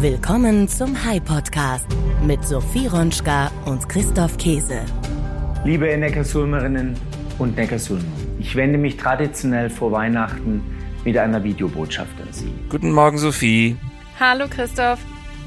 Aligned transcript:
Willkommen 0.00 0.66
zum 0.66 1.04
High 1.04 1.22
Podcast 1.22 1.86
mit 2.24 2.42
Sophie 2.42 2.86
Ronschka 2.86 3.50
und 3.66 3.86
Christoph 3.86 4.38
Käse. 4.38 4.80
Liebe 5.62 5.94
Neckarsulmerinnen 5.94 6.94
und 7.36 7.54
Neckarsulmer, 7.54 8.02
ich 8.38 8.56
wende 8.56 8.78
mich 8.78 8.96
traditionell 8.96 9.68
vor 9.68 9.92
Weihnachten 9.92 10.62
mit 11.04 11.18
einer 11.18 11.44
Videobotschaft 11.44 12.18
an 12.18 12.32
Sie. 12.32 12.50
Guten 12.70 12.92
Morgen, 12.92 13.18
Sophie. 13.18 13.76
Hallo, 14.18 14.46
Christoph. 14.48 15.00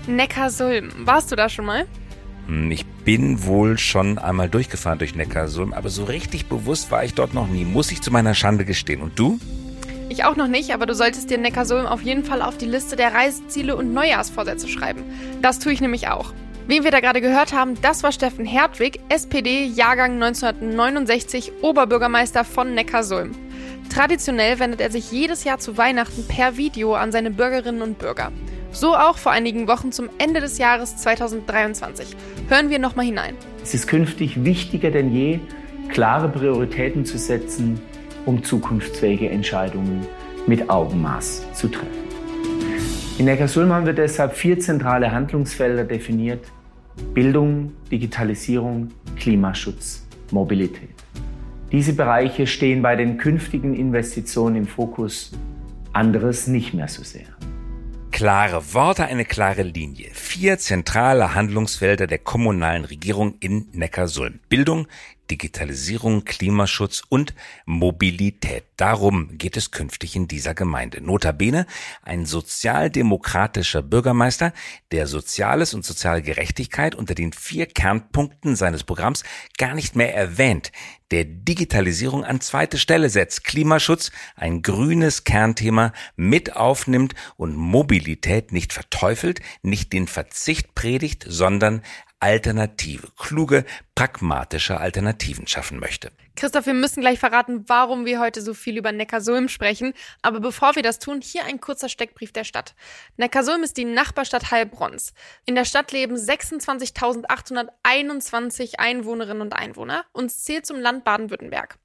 Neckarsulm, 0.05 0.91
warst 0.99 1.31
du 1.31 1.35
da 1.35 1.49
schon 1.49 1.65
mal? 1.65 1.87
Hm, 2.45 2.69
ich 2.69 2.85
bin 2.85 3.45
wohl 3.45 3.79
schon 3.79 4.19
einmal 4.19 4.49
durchgefahren 4.49 4.99
durch 4.99 5.15
Neckarsulm, 5.15 5.73
aber 5.73 5.89
so 5.89 6.03
richtig 6.03 6.45
bewusst 6.45 6.91
war 6.91 7.03
ich 7.03 7.15
dort 7.15 7.33
noch 7.33 7.47
nie, 7.47 7.65
muss 7.65 7.91
ich 7.91 8.03
zu 8.03 8.11
meiner 8.11 8.35
Schande 8.35 8.65
gestehen. 8.65 9.01
Und 9.01 9.17
du? 9.17 9.39
Ich 10.09 10.25
auch 10.25 10.35
noch 10.35 10.47
nicht, 10.47 10.73
aber 10.73 10.85
du 10.85 10.93
solltest 10.93 11.29
dir 11.29 11.37
Neckarsulm 11.37 11.85
auf 11.85 12.01
jeden 12.01 12.23
Fall 12.23 12.41
auf 12.41 12.57
die 12.57 12.65
Liste 12.65 12.95
der 12.95 13.13
Reiseziele 13.13 13.75
und 13.75 13.93
Neujahrsvorsätze 13.93 14.67
schreiben. 14.67 15.03
Das 15.41 15.59
tue 15.59 15.73
ich 15.73 15.81
nämlich 15.81 16.07
auch. 16.09 16.33
Wen 16.67 16.83
wir 16.83 16.91
da 16.91 17.01
gerade 17.01 17.19
gehört 17.19 17.51
haben, 17.53 17.75
das 17.81 18.03
war 18.03 18.11
Steffen 18.11 18.45
Hertwig, 18.45 18.99
SPD, 19.09 19.65
Jahrgang 19.65 20.13
1969, 20.13 21.51
Oberbürgermeister 21.61 22.45
von 22.45 22.73
Neckarsulm. 22.73 23.31
Traditionell 23.89 24.59
wendet 24.59 24.79
er 24.79 24.89
sich 24.89 25.11
jedes 25.11 25.43
Jahr 25.43 25.59
zu 25.59 25.77
Weihnachten 25.77 26.25
per 26.27 26.55
Video 26.55 26.95
an 26.95 27.11
seine 27.11 27.31
Bürgerinnen 27.31 27.81
und 27.81 27.99
Bürger. 27.99 28.31
So 28.71 28.95
auch 28.95 29.17
vor 29.17 29.31
einigen 29.31 29.67
Wochen 29.67 29.91
zum 29.91 30.09
Ende 30.17 30.39
des 30.39 30.57
Jahres 30.57 30.95
2023. 30.97 32.15
Hören 32.47 32.69
wir 32.69 32.79
nochmal 32.79 33.05
hinein. 33.05 33.35
Es 33.61 33.73
ist 33.73 33.87
künftig 33.87 34.45
wichtiger 34.45 34.89
denn 34.89 35.13
je, 35.13 35.39
klare 35.89 36.29
Prioritäten 36.29 37.05
zu 37.05 37.17
setzen 37.17 37.81
um 38.25 38.43
zukunftsfähige 38.43 39.29
Entscheidungen 39.29 40.05
mit 40.47 40.69
Augenmaß 40.69 41.53
zu 41.53 41.67
treffen. 41.67 42.03
In 43.17 43.25
Neckarsulm 43.25 43.71
haben 43.71 43.85
wir 43.85 43.93
deshalb 43.93 44.33
vier 44.33 44.59
zentrale 44.59 45.11
Handlungsfelder 45.11 45.83
definiert. 45.83 46.45
Bildung, 47.13 47.71
Digitalisierung, 47.91 48.89
Klimaschutz, 49.17 50.05
Mobilität. 50.31 50.89
Diese 51.71 51.93
Bereiche 51.93 52.45
stehen 52.45 52.81
bei 52.81 52.95
den 52.95 53.17
künftigen 53.17 53.73
Investitionen 53.73 54.55
im 54.55 54.67
Fokus, 54.67 55.31
anderes 55.91 56.47
nicht 56.47 56.73
mehr 56.73 56.87
so 56.87 57.03
sehr. 57.03 57.27
Klare 58.11 58.73
Worte, 58.73 59.05
eine 59.05 59.25
klare 59.25 59.63
Linie. 59.63 60.09
Vier 60.13 60.59
zentrale 60.59 61.33
Handlungsfelder 61.33 62.05
der 62.05 62.19
kommunalen 62.19 62.85
Regierung 62.85 63.35
in 63.39 63.67
Neckarsulm. 63.71 64.39
Bildung, 64.49 64.87
Digitalisierung, 65.29 66.25
Klimaschutz 66.25 67.03
und 67.09 67.33
Mobilität. 67.65 68.65
Darum 68.77 69.37
geht 69.37 69.57
es 69.57 69.71
künftig 69.71 70.15
in 70.15 70.27
dieser 70.27 70.53
Gemeinde. 70.53 71.01
Notabene 71.01 71.65
ein 72.01 72.25
sozialdemokratischer 72.25 73.81
Bürgermeister, 73.81 74.53
der 74.91 75.07
Soziales 75.07 75.73
und 75.73 75.85
soziale 75.85 76.21
Gerechtigkeit 76.21 76.95
unter 76.95 77.15
den 77.15 77.33
vier 77.33 77.65
Kernpunkten 77.65 78.55
seines 78.55 78.83
Programms 78.83 79.23
gar 79.57 79.73
nicht 79.73 79.95
mehr 79.95 80.13
erwähnt, 80.15 80.71
der 81.13 81.25
Digitalisierung 81.25 82.25
an 82.25 82.41
zweite 82.41 82.79
Stelle 82.79 83.07
setzt, 83.07 83.43
Klimaschutz, 83.43 84.11
ein 84.35 84.63
grünes 84.63 85.23
Kernthema, 85.23 85.93
mit 86.15 86.55
aufnimmt 86.55 87.13
und 87.35 87.55
Mobilität 87.55 88.51
nicht 88.51 88.73
verteufelt, 88.73 89.39
nicht 89.61 89.93
den 89.93 90.07
Verzicht 90.07 90.73
predigt, 90.73 91.23
sondern 91.27 91.83
Alternative, 92.23 93.09
kluge, 93.17 93.65
pragmatische 93.95 94.79
Alternativen 94.79 95.45
schaffen 95.45 95.77
möchte. 95.77 96.09
Christoph, 96.37 96.67
wir 96.67 96.73
müssen 96.73 97.01
gleich 97.01 97.19
verraten, 97.19 97.65
warum 97.67 98.05
wir 98.05 98.21
heute 98.21 98.41
so 98.41 98.53
viel 98.53 98.77
über 98.77 98.93
Neckarsulm 98.93 99.49
sprechen. 99.49 99.93
Aber 100.21 100.39
bevor 100.39 100.77
wir 100.77 100.83
das 100.83 100.99
tun, 100.99 101.19
hier 101.19 101.43
ein 101.43 101.59
kurzer 101.59 101.89
Steckbrief 101.89 102.31
der 102.31 102.45
Stadt. 102.45 102.75
Neckarsulm 103.17 103.63
ist 103.63 103.75
die 103.75 103.83
Nachbarstadt 103.83 104.51
Heilbronns. 104.51 105.13
In 105.45 105.55
der 105.55 105.65
Stadt 105.65 105.91
leben 105.91 106.15
26.821 106.15 108.75
Einwohnerinnen 108.77 109.41
und 109.41 109.51
Einwohner 109.51 110.05
und 110.13 110.31
zählt 110.31 110.65
zum 110.65 110.79
Land 110.79 111.03
Baden-Württemberg. 111.03 111.77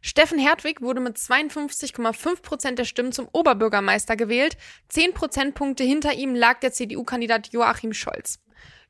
Steffen 0.00 0.38
Hertwig 0.38 0.80
wurde 0.80 1.02
mit 1.02 1.18
52,5 1.18 2.40
Prozent 2.40 2.78
der 2.78 2.86
Stimmen 2.86 3.12
zum 3.12 3.28
Oberbürgermeister 3.32 4.16
gewählt. 4.16 4.56
Zehn 4.88 5.12
Prozentpunkte 5.12 5.84
hinter 5.84 6.14
ihm 6.14 6.34
lag 6.34 6.60
der 6.60 6.72
CDU-Kandidat 6.72 7.52
Joachim 7.52 7.92
Scholz. 7.92 8.38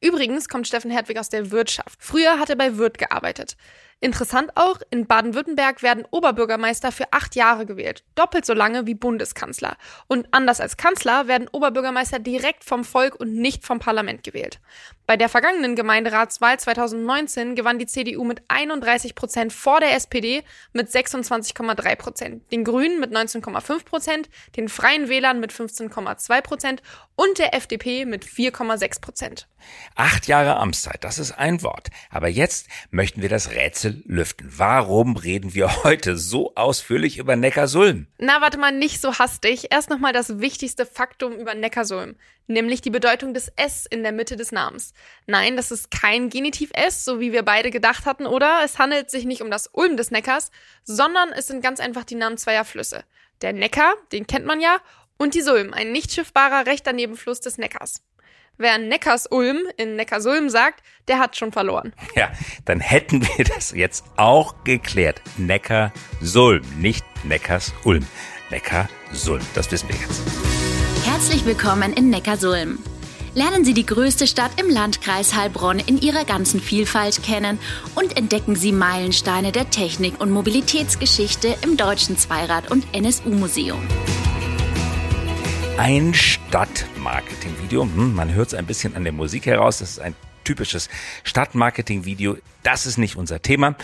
Übrigens 0.00 0.48
kommt 0.48 0.66
Steffen 0.66 0.90
Hertwig 0.90 1.18
aus 1.18 1.28
der 1.28 1.50
Wirtschaft. 1.50 1.98
Früher 1.98 2.38
hat 2.38 2.50
er 2.50 2.56
bei 2.56 2.76
Wirth 2.76 2.98
gearbeitet. 2.98 3.56
Interessant 4.00 4.56
auch, 4.56 4.80
in 4.90 5.06
Baden-Württemberg 5.06 5.82
werden 5.82 6.04
Oberbürgermeister 6.10 6.92
für 6.92 7.12
acht 7.12 7.36
Jahre 7.36 7.64
gewählt, 7.64 8.04
doppelt 8.14 8.44
so 8.44 8.52
lange 8.52 8.86
wie 8.86 8.94
Bundeskanzler. 8.94 9.76
Und 10.08 10.28
anders 10.30 10.60
als 10.60 10.76
Kanzler 10.76 11.26
werden 11.26 11.48
Oberbürgermeister 11.50 12.18
direkt 12.18 12.64
vom 12.64 12.84
Volk 12.84 13.14
und 13.14 13.34
nicht 13.34 13.64
vom 13.64 13.78
Parlament 13.78 14.22
gewählt. 14.22 14.60
Bei 15.06 15.18
der 15.18 15.28
vergangenen 15.28 15.76
Gemeinderatswahl 15.76 16.58
2019 16.58 17.56
gewann 17.56 17.78
die 17.78 17.86
CDU 17.86 18.24
mit 18.24 18.42
31 18.48 19.14
Prozent 19.14 19.52
vor 19.52 19.80
der 19.80 19.94
SPD 19.94 20.42
mit 20.72 20.88
26,3 20.88 21.96
Prozent, 21.96 22.52
den 22.52 22.64
Grünen 22.64 23.00
mit 23.00 23.12
19,5 23.12 23.84
Prozent, 23.84 24.30
den 24.56 24.70
Freien 24.70 25.10
Wählern 25.10 25.40
mit 25.40 25.52
15,2 25.52 26.40
Prozent 26.40 26.82
und 27.16 27.38
der 27.38 27.54
FDP 27.54 28.06
mit 28.06 28.24
4,6 28.24 29.00
Prozent. 29.02 29.46
Acht 29.94 30.26
Jahre 30.26 30.56
Amtszeit, 30.56 31.04
das 31.04 31.18
ist 31.18 31.32
ein 31.32 31.62
Wort. 31.62 31.88
Aber 32.10 32.28
jetzt 32.28 32.68
möchten 32.90 33.22
wir 33.22 33.28
das 33.28 33.50
Rätsel 33.50 33.83
lüften. 33.90 34.48
Warum 34.56 35.16
reden 35.16 35.54
wir 35.54 35.82
heute 35.84 36.16
so 36.16 36.54
ausführlich 36.54 37.18
über 37.18 37.36
Neckarsulm? 37.36 38.06
Na, 38.18 38.40
warte 38.40 38.58
mal, 38.58 38.72
nicht 38.72 39.00
so 39.00 39.18
hastig. 39.18 39.68
Erst 39.70 39.90
nochmal 39.90 40.12
das 40.12 40.40
wichtigste 40.40 40.86
Faktum 40.86 41.32
über 41.32 41.54
Neckarsulm, 41.54 42.16
nämlich 42.46 42.80
die 42.80 42.90
Bedeutung 42.90 43.34
des 43.34 43.52
S 43.56 43.86
in 43.86 44.02
der 44.02 44.12
Mitte 44.12 44.36
des 44.36 44.52
Namens. 44.52 44.94
Nein, 45.26 45.56
das 45.56 45.70
ist 45.70 45.90
kein 45.90 46.30
Genitiv 46.30 46.70
S, 46.74 47.04
so 47.04 47.20
wie 47.20 47.32
wir 47.32 47.42
beide 47.42 47.70
gedacht 47.70 48.06
hatten, 48.06 48.26
oder? 48.26 48.60
Es 48.64 48.78
handelt 48.78 49.10
sich 49.10 49.24
nicht 49.24 49.42
um 49.42 49.50
das 49.50 49.68
Ulm 49.72 49.96
des 49.96 50.10
Neckars, 50.10 50.50
sondern 50.84 51.30
es 51.32 51.46
sind 51.46 51.62
ganz 51.62 51.80
einfach 51.80 52.04
die 52.04 52.14
Namen 52.16 52.38
zweier 52.38 52.64
Flüsse. 52.64 53.04
Der 53.42 53.52
Neckar, 53.52 53.94
den 54.12 54.26
kennt 54.26 54.46
man 54.46 54.60
ja, 54.60 54.78
und 55.16 55.34
die 55.34 55.42
Sulm, 55.42 55.72
ein 55.72 55.92
nicht 55.92 56.12
schiffbarer 56.12 56.66
rechter 56.66 56.92
Nebenfluss 56.92 57.40
des 57.40 57.58
Neckars. 57.58 58.02
Wer 58.56 58.78
Neckarsulm 58.78 59.58
in 59.76 59.96
Neckarsulm 59.96 60.48
sagt, 60.48 60.84
der 61.08 61.18
hat 61.18 61.36
schon 61.36 61.50
verloren. 61.50 61.92
Ja, 62.14 62.30
dann 62.64 62.78
hätten 62.78 63.26
wir 63.36 63.44
das 63.44 63.72
jetzt 63.72 64.04
auch 64.16 64.54
geklärt. 64.62 65.20
Neckarsulm, 65.36 66.62
nicht 66.78 67.04
Neckarsulm. 67.24 68.06
Neckarsulm, 68.50 69.42
das 69.54 69.72
wissen 69.72 69.88
wir 69.88 69.96
jetzt. 69.96 70.22
Herzlich 71.04 71.44
willkommen 71.44 71.92
in 71.94 72.10
Neckarsulm. 72.10 72.78
Lernen 73.34 73.64
Sie 73.64 73.74
die 73.74 73.86
größte 73.86 74.28
Stadt 74.28 74.60
im 74.60 74.70
Landkreis 74.70 75.34
Heilbronn 75.34 75.80
in 75.80 76.00
ihrer 76.00 76.24
ganzen 76.24 76.60
Vielfalt 76.60 77.24
kennen 77.24 77.58
und 77.96 78.16
entdecken 78.16 78.54
Sie 78.54 78.70
Meilensteine 78.70 79.50
der 79.50 79.70
Technik- 79.70 80.20
und 80.20 80.30
Mobilitätsgeschichte 80.30 81.56
im 81.62 81.76
Deutschen 81.76 82.16
Zweirad- 82.16 82.70
und 82.70 82.86
NSU-Museum. 82.92 83.82
Ein 85.76 86.14
Stadtmarketing-Video. 86.54 87.82
Hm, 87.82 88.14
man 88.14 88.32
hört 88.32 88.46
es 88.46 88.54
ein 88.54 88.64
bisschen 88.64 88.94
an 88.94 89.02
der 89.02 89.12
Musik 89.12 89.46
heraus. 89.46 89.80
Das 89.80 89.90
ist 89.90 89.98
ein 89.98 90.14
typisches 90.44 90.88
Stadtmarketing-Video. 91.24 92.36
Das 92.62 92.86
ist 92.86 92.96
nicht 92.96 93.16
unser 93.16 93.42
Thema. 93.42 93.74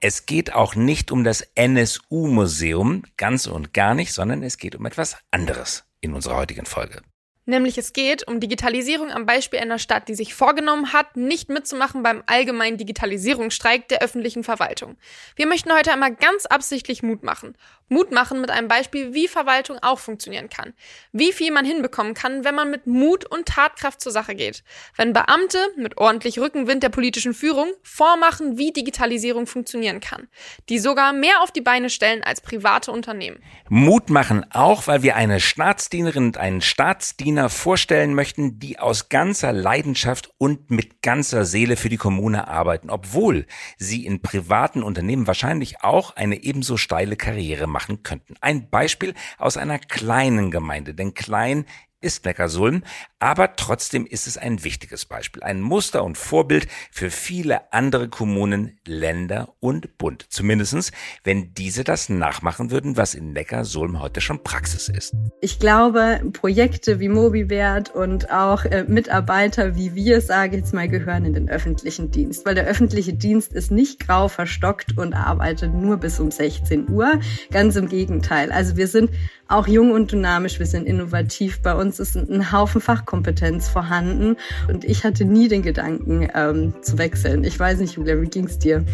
Es 0.00 0.26
geht 0.26 0.52
auch 0.52 0.74
nicht 0.74 1.12
um 1.12 1.22
das 1.22 1.42
NSU-Museum, 1.54 3.04
ganz 3.16 3.46
und 3.46 3.72
gar 3.72 3.94
nicht, 3.94 4.12
sondern 4.12 4.42
es 4.42 4.58
geht 4.58 4.74
um 4.74 4.84
etwas 4.84 5.16
anderes 5.30 5.84
in 6.00 6.12
unserer 6.12 6.38
heutigen 6.38 6.66
Folge. 6.66 7.02
Nämlich 7.44 7.76
es 7.76 7.92
geht 7.92 8.26
um 8.28 8.38
Digitalisierung 8.38 9.10
am 9.10 9.26
Beispiel 9.26 9.58
einer 9.58 9.80
Stadt, 9.80 10.06
die 10.08 10.14
sich 10.14 10.32
vorgenommen 10.32 10.92
hat, 10.92 11.16
nicht 11.16 11.48
mitzumachen 11.48 12.04
beim 12.04 12.22
allgemeinen 12.26 12.78
Digitalisierungsstreik 12.78 13.88
der 13.88 14.00
öffentlichen 14.00 14.44
Verwaltung. 14.44 14.96
Wir 15.34 15.48
möchten 15.48 15.72
heute 15.72 15.92
einmal 15.92 16.14
ganz 16.14 16.46
absichtlich 16.46 17.02
Mut 17.02 17.24
machen. 17.24 17.56
Mut 17.92 18.10
machen 18.10 18.40
mit 18.40 18.50
einem 18.50 18.68
Beispiel, 18.68 19.12
wie 19.12 19.28
Verwaltung 19.28 19.78
auch 19.82 19.98
funktionieren 19.98 20.48
kann. 20.48 20.72
Wie 21.12 21.32
viel 21.32 21.52
man 21.52 21.66
hinbekommen 21.66 22.14
kann, 22.14 22.44
wenn 22.44 22.54
man 22.54 22.70
mit 22.70 22.86
Mut 22.86 23.24
und 23.24 23.46
Tatkraft 23.46 24.00
zur 24.00 24.12
Sache 24.12 24.34
geht. 24.34 24.64
Wenn 24.96 25.12
Beamte 25.12 25.58
mit 25.76 25.98
ordentlich 25.98 26.38
Rückenwind 26.38 26.82
der 26.82 26.88
politischen 26.88 27.34
Führung 27.34 27.68
vormachen, 27.82 28.56
wie 28.56 28.72
Digitalisierung 28.72 29.46
funktionieren 29.46 30.00
kann. 30.00 30.28
Die 30.70 30.78
sogar 30.78 31.12
mehr 31.12 31.42
auf 31.42 31.52
die 31.52 31.60
Beine 31.60 31.90
stellen 31.90 32.24
als 32.24 32.40
private 32.40 32.90
Unternehmen. 32.90 33.42
Mut 33.68 34.08
machen 34.08 34.46
auch, 34.50 34.86
weil 34.86 35.02
wir 35.02 35.16
eine 35.16 35.38
Staatsdienerin 35.38 36.24
und 36.24 36.38
einen 36.38 36.62
Staatsdiener 36.62 37.50
vorstellen 37.50 38.14
möchten, 38.14 38.58
die 38.58 38.78
aus 38.78 39.10
ganzer 39.10 39.52
Leidenschaft 39.52 40.30
und 40.38 40.70
mit 40.70 41.02
ganzer 41.02 41.44
Seele 41.44 41.76
für 41.76 41.90
die 41.90 41.98
Kommune 41.98 42.48
arbeiten, 42.48 42.88
obwohl 42.88 43.46
sie 43.76 44.06
in 44.06 44.22
privaten 44.22 44.82
Unternehmen 44.82 45.26
wahrscheinlich 45.26 45.82
auch 45.82 46.16
eine 46.16 46.42
ebenso 46.42 46.78
steile 46.78 47.16
Karriere 47.16 47.66
machen 47.66 47.81
machen 47.82 48.02
könnten. 48.02 48.34
Ein 48.40 48.70
Beispiel 48.70 49.14
aus 49.38 49.56
einer 49.56 49.78
kleinen 49.78 50.50
Gemeinde, 50.50 50.94
denn 50.94 51.14
klein 51.14 51.66
ist 52.00 52.24
Neckarsulm, 52.24 52.82
Aber 53.22 53.54
trotzdem 53.54 54.04
ist 54.04 54.26
es 54.26 54.36
ein 54.36 54.64
wichtiges 54.64 55.04
Beispiel, 55.04 55.44
ein 55.44 55.60
Muster 55.60 56.02
und 56.02 56.18
Vorbild 56.18 56.66
für 56.90 57.08
viele 57.08 57.72
andere 57.72 58.08
Kommunen, 58.08 58.80
Länder 58.84 59.54
und 59.60 59.96
Bund. 59.96 60.26
Zumindestens, 60.28 60.90
wenn 61.22 61.54
diese 61.54 61.84
das 61.84 62.08
nachmachen 62.08 62.72
würden, 62.72 62.96
was 62.96 63.14
in 63.14 63.32
Neckarsulm 63.32 64.00
heute 64.00 64.20
schon 64.20 64.42
Praxis 64.42 64.88
ist. 64.88 65.14
Ich 65.40 65.60
glaube, 65.60 66.20
Projekte 66.32 66.98
wie 66.98 67.08
Mobivert 67.08 67.94
und 67.94 68.32
auch 68.32 68.64
äh, 68.64 68.86
Mitarbeiter 68.88 69.76
wie 69.76 69.94
wir, 69.94 70.20
sage 70.20 70.56
ich 70.56 70.62
jetzt 70.62 70.74
mal, 70.74 70.88
gehören 70.88 71.24
in 71.24 71.32
den 71.32 71.48
öffentlichen 71.48 72.10
Dienst, 72.10 72.44
weil 72.44 72.56
der 72.56 72.66
öffentliche 72.66 73.14
Dienst 73.14 73.52
ist 73.52 73.70
nicht 73.70 74.00
grau 74.00 74.26
verstockt 74.26 74.98
und 74.98 75.14
arbeitet 75.14 75.72
nur 75.72 75.98
bis 75.98 76.18
um 76.18 76.32
16 76.32 76.90
Uhr. 76.90 77.20
Ganz 77.52 77.76
im 77.76 77.88
Gegenteil. 77.88 78.50
Also 78.50 78.76
wir 78.76 78.88
sind 78.88 79.10
auch 79.52 79.66
jung 79.66 79.92
und 79.92 80.10
dynamisch, 80.10 80.58
wir 80.58 80.66
sind 80.66 80.86
innovativ. 80.86 81.60
Bei 81.60 81.74
uns 81.74 82.00
ist 82.00 82.16
ein 82.16 82.52
Haufen 82.52 82.80
Fachkompetenz 83.12 83.68
vorhanden 83.68 84.36
und 84.68 84.84
ich 84.84 85.04
hatte 85.04 85.24
nie 85.24 85.48
den 85.48 85.62
Gedanken 85.62 86.28
ähm, 86.34 86.74
zu 86.80 86.96
wechseln. 86.96 87.44
Ich 87.44 87.58
weiß 87.58 87.78
nicht, 87.80 87.96
Julia, 87.96 88.20
wie 88.20 88.26
ging's 88.26 88.58
dir? 88.58 88.84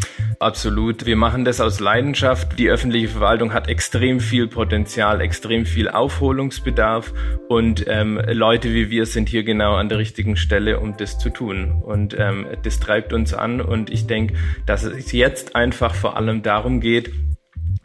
Absolut. 0.40 1.06
Wir 1.06 1.16
machen 1.16 1.44
das 1.44 1.60
aus 1.60 1.78
Leidenschaft. 1.78 2.58
Die 2.58 2.68
öffentliche 2.68 3.08
Verwaltung 3.08 3.52
hat 3.52 3.68
extrem 3.68 4.18
viel 4.18 4.48
Potenzial, 4.48 5.20
extrem 5.20 5.66
viel 5.66 5.88
Aufholungsbedarf 5.88 7.12
und 7.48 7.84
ähm, 7.86 8.20
Leute 8.32 8.74
wie 8.74 8.90
wir 8.90 9.06
sind 9.06 9.28
hier 9.28 9.44
genau 9.44 9.74
an 9.74 9.88
der 9.88 9.98
richtigen 9.98 10.36
Stelle, 10.36 10.80
um 10.80 10.96
das 10.96 11.18
zu 11.18 11.30
tun. 11.30 11.82
Und 11.82 12.16
ähm, 12.18 12.46
das 12.64 12.80
treibt 12.80 13.12
uns 13.12 13.34
an 13.34 13.60
und 13.60 13.90
ich 13.90 14.06
denke, 14.06 14.34
dass 14.66 14.82
es 14.82 15.12
jetzt 15.12 15.54
einfach 15.54 15.94
vor 15.94 16.16
allem 16.16 16.42
darum 16.42 16.80
geht, 16.80 17.10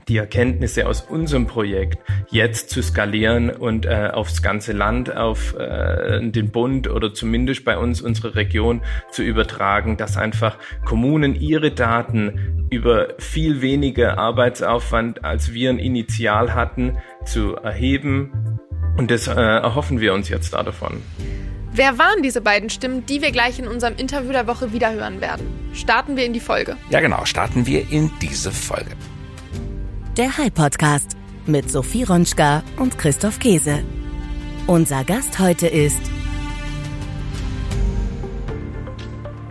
die 0.08 0.18
Erkenntnisse 0.18 0.88
aus 0.88 1.02
unserem 1.02 1.48
Projekt 1.48 2.00
jetzt 2.30 2.70
zu 2.70 2.82
skalieren 2.82 3.50
und 3.50 3.86
äh, 3.86 4.10
aufs 4.14 4.42
ganze 4.42 4.74
Land, 4.74 5.16
auf 5.16 5.56
äh, 5.58 6.20
den 6.30 6.52
Bund 6.52 6.90
oder 6.90 7.14
zumindest 7.14 7.66
bei 7.66 7.78
uns 7.78 8.02
unsere 8.02 8.36
Region 8.36 8.82
zu 9.12 9.24
übertragen, 9.24 9.98
dass 9.98 10.18
einfach 10.18 10.58
Kommunen 10.86 11.36
ihre 11.36 11.72
Daten 11.72 12.68
über 12.70 13.10
viel 13.20 13.62
weniger 13.62 14.18
Arbeitsaufwand, 14.18 15.24
als 15.24 15.54
wir 15.54 15.70
ein 15.70 15.80
Initial 15.80 16.54
hatten, 16.54 16.98
zu 17.26 17.56
erheben. 17.56 18.60
Und 18.98 19.12
das 19.12 19.28
äh, 19.28 19.34
erhoffen 19.34 20.00
wir 20.00 20.14
uns 20.14 20.30
jetzt 20.30 20.54
da 20.54 20.64
davon. 20.64 21.02
Wer 21.76 21.98
waren 21.98 22.22
diese 22.22 22.42
beiden 22.42 22.70
Stimmen, 22.70 23.04
die 23.08 23.24
wir 23.24 23.32
gleich 23.32 23.58
in 23.58 23.68
unserem 23.68 23.96
Interview 23.96 24.32
der 24.32 24.46
Woche 24.46 24.74
wiederhören 24.74 25.22
werden? 25.22 25.48
Starten 25.74 26.16
wir 26.16 26.26
in 26.26 26.34
die 26.34 26.40
Folge. 26.40 26.78
Ja, 26.92 27.00
genau, 27.00 27.26
starten 27.26 27.66
wir 27.66 27.90
in 27.92 28.12
diese 28.22 28.52
Folge. 28.52 28.92
Der 30.18 30.38
High 30.38 30.54
Podcast 30.54 31.18
mit 31.48 31.72
Sophie 31.72 32.04
Ronschka 32.04 32.62
und 32.78 33.00
Christoph 33.00 33.40
Käse. 33.40 33.84
Unser 34.68 35.04
Gast 35.04 35.40
heute 35.40 35.66
ist 35.66 36.00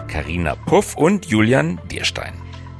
Karina 0.06 0.54
Puff 0.54 0.96
und 0.96 1.26
Julian 1.26 1.80
Dierstein. 1.90 2.34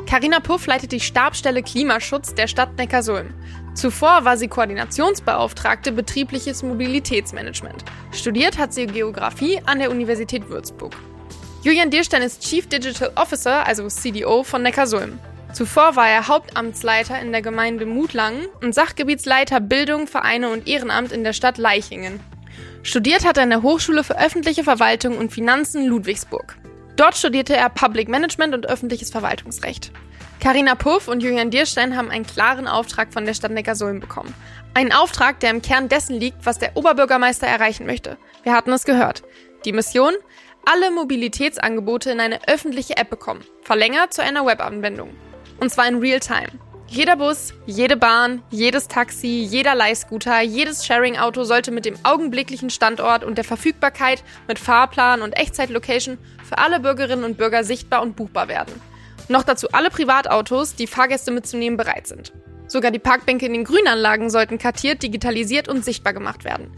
Karina 0.06 0.38
Puff 0.38 0.66
leitet 0.66 0.92
die 0.92 1.00
Stabstelle 1.00 1.64
Klimaschutz 1.64 2.34
der 2.34 2.46
Stadt 2.46 2.78
Neckarsulm. 2.78 3.34
Zuvor 3.74 4.24
war 4.24 4.36
sie 4.36 4.46
Koordinationsbeauftragte 4.46 5.90
betriebliches 5.90 6.62
Mobilitätsmanagement. 6.62 7.84
Studiert 8.12 8.58
hat 8.58 8.72
sie 8.72 8.86
Geografie 8.86 9.60
an 9.66 9.80
der 9.80 9.90
Universität 9.90 10.48
Würzburg. 10.48 10.94
Julian 11.64 11.90
Dierstein 11.90 12.22
ist 12.22 12.42
Chief 12.42 12.64
Digital 12.68 13.10
Officer, 13.16 13.66
also 13.66 13.88
CDO 13.88 14.44
von 14.44 14.62
Neckarsulm. 14.62 15.18
Zuvor 15.52 15.96
war 15.96 16.08
er 16.08 16.28
Hauptamtsleiter 16.28 17.20
in 17.20 17.30
der 17.30 17.42
Gemeinde 17.42 17.84
Mutlangen 17.84 18.46
und 18.62 18.74
Sachgebietsleiter 18.74 19.60
Bildung, 19.60 20.06
Vereine 20.06 20.48
und 20.48 20.66
Ehrenamt 20.66 21.12
in 21.12 21.24
der 21.24 21.34
Stadt 21.34 21.58
Leichingen. 21.58 22.20
Studiert 22.82 23.26
hat 23.26 23.36
er 23.36 23.42
an 23.42 23.50
der 23.50 23.62
Hochschule 23.62 24.02
für 24.02 24.18
öffentliche 24.18 24.64
Verwaltung 24.64 25.18
und 25.18 25.30
Finanzen 25.30 25.86
Ludwigsburg. 25.86 26.56
Dort 26.96 27.16
studierte 27.16 27.54
er 27.54 27.68
Public 27.68 28.08
Management 28.08 28.54
und 28.54 28.66
öffentliches 28.66 29.10
Verwaltungsrecht. 29.10 29.92
Karina 30.40 30.74
Puff 30.74 31.06
und 31.06 31.22
Julian 31.22 31.50
Dierstein 31.50 31.96
haben 31.96 32.10
einen 32.10 32.26
klaren 32.26 32.66
Auftrag 32.66 33.12
von 33.12 33.26
der 33.26 33.34
Stadt 33.34 33.52
Neckarsulm 33.52 34.00
bekommen. 34.00 34.34
Einen 34.72 34.92
Auftrag, 34.92 35.38
der 35.40 35.50
im 35.50 35.60
Kern 35.60 35.88
dessen 35.88 36.18
liegt, 36.18 36.46
was 36.46 36.58
der 36.58 36.76
Oberbürgermeister 36.78 37.46
erreichen 37.46 37.86
möchte. 37.86 38.16
Wir 38.42 38.54
hatten 38.54 38.72
es 38.72 38.84
gehört. 38.84 39.22
Die 39.66 39.72
Mission? 39.72 40.14
Alle 40.64 40.90
Mobilitätsangebote 40.90 42.10
in 42.10 42.20
eine 42.20 42.48
öffentliche 42.48 42.96
App 42.96 43.10
bekommen, 43.10 43.44
verlängert 43.62 44.14
zu 44.14 44.22
einer 44.22 44.46
Webanwendung. 44.46 45.10
Und 45.62 45.70
zwar 45.70 45.86
in 45.86 46.00
Real-Time. 46.00 46.48
Jeder 46.88 47.14
Bus, 47.14 47.54
jede 47.66 47.96
Bahn, 47.96 48.42
jedes 48.50 48.88
Taxi, 48.88 49.46
jeder 49.48 49.76
Leihscooter, 49.76 50.40
jedes 50.40 50.84
Sharing-Auto 50.84 51.44
sollte 51.44 51.70
mit 51.70 51.84
dem 51.84 51.94
augenblicklichen 52.02 52.68
Standort 52.68 53.22
und 53.22 53.36
der 53.36 53.44
Verfügbarkeit 53.44 54.24
mit 54.48 54.58
Fahrplan 54.58 55.22
und 55.22 55.34
Echtzeit-Location 55.34 56.18
für 56.42 56.58
alle 56.58 56.80
Bürgerinnen 56.80 57.22
und 57.22 57.38
Bürger 57.38 57.62
sichtbar 57.62 58.02
und 58.02 58.16
buchbar 58.16 58.48
werden. 58.48 58.74
Noch 59.28 59.44
dazu 59.44 59.68
alle 59.70 59.90
Privatautos, 59.90 60.74
die 60.74 60.88
Fahrgäste 60.88 61.30
mitzunehmen 61.30 61.76
bereit 61.76 62.08
sind. 62.08 62.32
Sogar 62.66 62.90
die 62.90 62.98
Parkbänke 62.98 63.46
in 63.46 63.52
den 63.52 63.62
Grünanlagen 63.62 64.30
sollten 64.30 64.58
kartiert, 64.58 65.04
digitalisiert 65.04 65.68
und 65.68 65.84
sichtbar 65.84 66.12
gemacht 66.12 66.42
werden. 66.42 66.72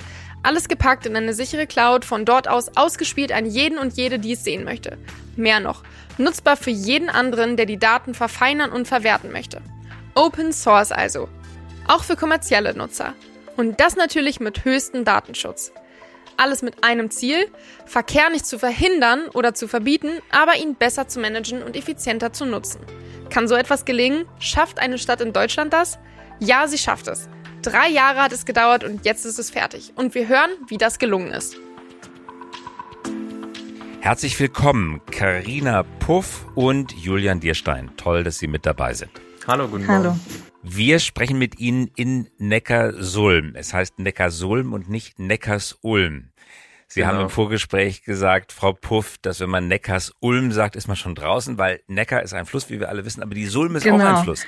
Alles 0.44 0.68
gepackt 0.68 1.06
in 1.06 1.16
eine 1.16 1.32
sichere 1.32 1.66
Cloud, 1.66 2.04
von 2.04 2.26
dort 2.26 2.48
aus 2.48 2.76
ausgespielt 2.76 3.32
an 3.32 3.46
jeden 3.46 3.78
und 3.78 3.94
jede, 3.94 4.18
die 4.18 4.34
es 4.34 4.44
sehen 4.44 4.64
möchte. 4.64 4.98
Mehr 5.36 5.58
noch, 5.58 5.82
nutzbar 6.18 6.58
für 6.58 6.70
jeden 6.70 7.08
anderen, 7.08 7.56
der 7.56 7.64
die 7.64 7.78
Daten 7.78 8.12
verfeinern 8.12 8.70
und 8.70 8.86
verwerten 8.86 9.32
möchte. 9.32 9.62
Open 10.14 10.52
Source 10.52 10.92
also. 10.92 11.30
Auch 11.88 12.04
für 12.04 12.14
kommerzielle 12.14 12.76
Nutzer. 12.76 13.14
Und 13.56 13.80
das 13.80 13.96
natürlich 13.96 14.38
mit 14.38 14.66
höchstem 14.66 15.06
Datenschutz. 15.06 15.72
Alles 16.36 16.60
mit 16.60 16.84
einem 16.84 17.10
Ziel, 17.10 17.50
Verkehr 17.86 18.28
nicht 18.28 18.44
zu 18.44 18.58
verhindern 18.58 19.28
oder 19.32 19.54
zu 19.54 19.66
verbieten, 19.66 20.10
aber 20.30 20.56
ihn 20.56 20.74
besser 20.74 21.08
zu 21.08 21.20
managen 21.20 21.62
und 21.62 21.74
effizienter 21.74 22.34
zu 22.34 22.44
nutzen. 22.44 22.80
Kann 23.30 23.48
so 23.48 23.54
etwas 23.54 23.86
gelingen? 23.86 24.26
Schafft 24.40 24.78
eine 24.78 24.98
Stadt 24.98 25.22
in 25.22 25.32
Deutschland 25.32 25.72
das? 25.72 25.98
Ja, 26.38 26.66
sie 26.68 26.78
schafft 26.78 27.08
es. 27.08 27.30
Drei 27.64 27.88
Jahre 27.88 28.20
hat 28.22 28.32
es 28.32 28.44
gedauert 28.44 28.84
und 28.84 29.06
jetzt 29.06 29.24
ist 29.24 29.38
es 29.38 29.48
fertig. 29.48 29.94
Und 29.96 30.14
wir 30.14 30.28
hören, 30.28 30.50
wie 30.68 30.76
das 30.76 30.98
gelungen 30.98 31.32
ist. 31.32 31.56
Herzlich 34.00 34.38
willkommen, 34.38 35.00
Karina 35.10 35.82
Puff 35.98 36.44
und 36.54 36.92
Julian 36.92 37.40
Dierstein. 37.40 37.90
Toll, 37.96 38.22
dass 38.22 38.38
Sie 38.38 38.48
mit 38.48 38.66
dabei 38.66 38.92
sind. 38.92 39.10
Hallo, 39.46 39.66
guten 39.68 39.88
Hallo. 39.88 40.10
Morgen. 40.10 40.20
Wir 40.62 40.98
sprechen 40.98 41.38
mit 41.38 41.58
Ihnen 41.58 41.90
in 41.96 42.28
Neckarsulm. 42.36 43.54
Es 43.54 43.72
heißt 43.72 43.98
Neckarsulm 43.98 44.74
und 44.74 44.90
nicht 44.90 45.18
Neckarsulm. 45.18 46.32
Sie 46.86 47.00
Genau. 47.00 47.12
haben 47.14 47.20
im 47.22 47.30
Vorgespräch 47.30 48.02
gesagt, 48.02 48.52
Frau 48.52 48.74
Puff, 48.74 49.16
dass 49.22 49.40
wenn 49.40 49.48
man 49.48 49.68
Neckarsulm 49.68 50.52
sagt, 50.52 50.76
ist 50.76 50.86
man 50.86 50.96
schon 50.98 51.14
draußen, 51.14 51.56
weil 51.56 51.80
Neckar 51.86 52.22
ist 52.22 52.34
ein 52.34 52.44
Fluss, 52.44 52.68
wie 52.68 52.78
wir 52.78 52.90
alle 52.90 53.06
wissen, 53.06 53.22
aber 53.22 53.34
die 53.34 53.46
Sulm 53.46 53.74
ist 53.76 53.86
auch 53.86 53.92
Genau. 53.96 54.18
ein 54.18 54.22
Fluss. 54.24 54.44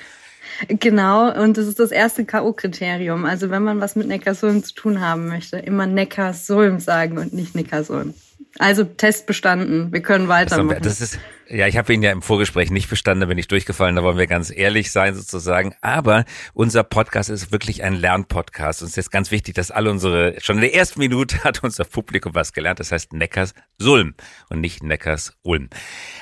Genau, 0.68 1.32
und 1.42 1.56
das 1.56 1.66
ist 1.66 1.78
das 1.78 1.90
erste 1.90 2.24
K.O.-Kriterium. 2.24 3.24
Also 3.24 3.50
wenn 3.50 3.62
man 3.62 3.80
was 3.80 3.96
mit 3.96 4.08
Neckarsulm 4.08 4.62
zu 4.64 4.74
tun 4.74 5.00
haben 5.00 5.28
möchte, 5.28 5.58
immer 5.58 5.86
Neckarsulm 5.86 6.80
sagen 6.80 7.18
und 7.18 7.32
nicht 7.32 7.54
Neckarsulm. 7.54 8.14
Also 8.58 8.84
Test 8.84 9.26
bestanden. 9.26 9.92
Wir 9.92 10.00
können 10.00 10.28
weitermachen. 10.28 10.80
das 10.82 11.00
ist, 11.00 11.18
ja, 11.48 11.66
ich 11.66 11.76
habe 11.76 11.92
ihn 11.92 12.02
ja 12.02 12.10
im 12.10 12.22
Vorgespräch 12.22 12.70
nicht 12.70 12.88
bestanden, 12.88 13.20
da 13.20 13.26
bin 13.26 13.36
ich 13.38 13.48
durchgefallen, 13.48 13.96
da 13.96 14.02
wollen 14.02 14.16
wir 14.16 14.26
ganz 14.26 14.50
ehrlich 14.50 14.90
sein 14.90 15.14
sozusagen. 15.14 15.74
Aber 15.82 16.24
unser 16.54 16.82
Podcast 16.82 17.28
ist 17.28 17.52
wirklich 17.52 17.82
ein 17.82 17.94
Lernpodcast. 17.94 18.82
Und 18.82 18.88
es 18.88 18.96
ist 18.96 19.10
ganz 19.10 19.30
wichtig, 19.30 19.54
dass 19.54 19.70
alle 19.70 19.90
unsere, 19.90 20.36
schon 20.40 20.56
in 20.56 20.62
der 20.62 20.74
ersten 20.74 21.00
Minute 21.00 21.44
hat 21.44 21.62
unser 21.62 21.84
Publikum 21.84 22.34
was 22.34 22.52
gelernt. 22.52 22.80
Das 22.80 22.92
heißt 22.92 23.12
Neckars-Sulm 23.12 24.14
und 24.48 24.60
nicht 24.60 24.82
Neckars-Ulm. 24.82 25.68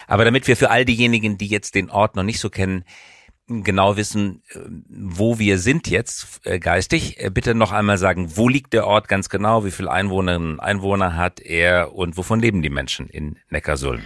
Aber 0.08 0.24
damit 0.24 0.48
wir 0.48 0.56
für 0.56 0.70
all 0.70 0.84
diejenigen, 0.84 1.38
die 1.38 1.46
jetzt 1.46 1.74
den 1.76 1.88
Ort 1.88 2.16
noch 2.16 2.24
nicht 2.24 2.40
so 2.40 2.50
kennen, 2.50 2.84
genau 3.46 3.96
wissen, 3.96 4.42
äh, 4.50 4.58
wo 4.88 5.38
wir 5.38 5.58
sind 5.58 5.88
jetzt 5.88 6.40
äh, 6.44 6.58
geistig, 6.58 7.22
äh, 7.22 7.30
bitte 7.30 7.54
noch 7.54 7.72
einmal 7.72 7.98
sagen, 7.98 8.36
wo 8.36 8.48
liegt 8.48 8.72
der 8.72 8.86
Ort 8.86 9.08
ganz 9.08 9.28
genau, 9.28 9.64
wie 9.64 9.70
viele 9.70 9.90
Einwohnerinnen 9.90 10.52
und 10.52 10.60
Einwohner 10.60 11.16
hat 11.16 11.40
er 11.40 11.94
und 11.94 12.16
wovon 12.16 12.40
leben 12.40 12.62
die 12.62 12.70
Menschen 12.70 13.08
in 13.08 13.36
Neckarsulm? 13.50 14.00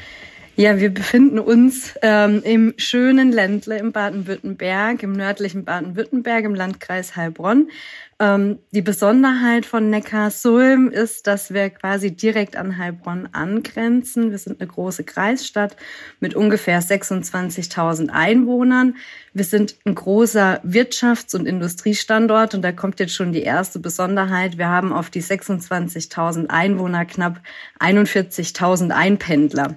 Ja, 0.60 0.80
wir 0.80 0.90
befinden 0.90 1.38
uns 1.38 1.94
ähm, 2.02 2.42
im 2.42 2.74
schönen 2.78 3.30
Ländle 3.30 3.78
im 3.78 3.92
Baden-Württemberg, 3.92 5.04
im 5.04 5.12
nördlichen 5.12 5.64
Baden-Württemberg, 5.64 6.44
im 6.44 6.56
Landkreis 6.56 7.14
Heilbronn. 7.14 7.70
Ähm, 8.18 8.58
die 8.72 8.82
Besonderheit 8.82 9.64
von 9.64 9.88
Neckarsulm 9.88 10.88
ist, 10.88 11.28
dass 11.28 11.54
wir 11.54 11.70
quasi 11.70 12.10
direkt 12.10 12.56
an 12.56 12.76
Heilbronn 12.76 13.28
angrenzen. 13.30 14.32
Wir 14.32 14.38
sind 14.38 14.60
eine 14.60 14.68
große 14.68 15.04
Kreisstadt 15.04 15.76
mit 16.18 16.34
ungefähr 16.34 16.82
26.000 16.82 18.08
Einwohnern. 18.08 18.96
Wir 19.38 19.44
sind 19.44 19.76
ein 19.84 19.94
großer 19.94 20.60
Wirtschafts- 20.64 21.36
und 21.36 21.46
Industriestandort 21.46 22.56
und 22.56 22.62
da 22.62 22.72
kommt 22.72 22.98
jetzt 22.98 23.14
schon 23.14 23.32
die 23.32 23.42
erste 23.42 23.78
Besonderheit. 23.78 24.58
Wir 24.58 24.68
haben 24.68 24.92
auf 24.92 25.10
die 25.10 25.22
26.000 25.22 26.48
Einwohner 26.48 27.04
knapp 27.04 27.40
41.000 27.78 28.90
Einpendler. 28.90 29.76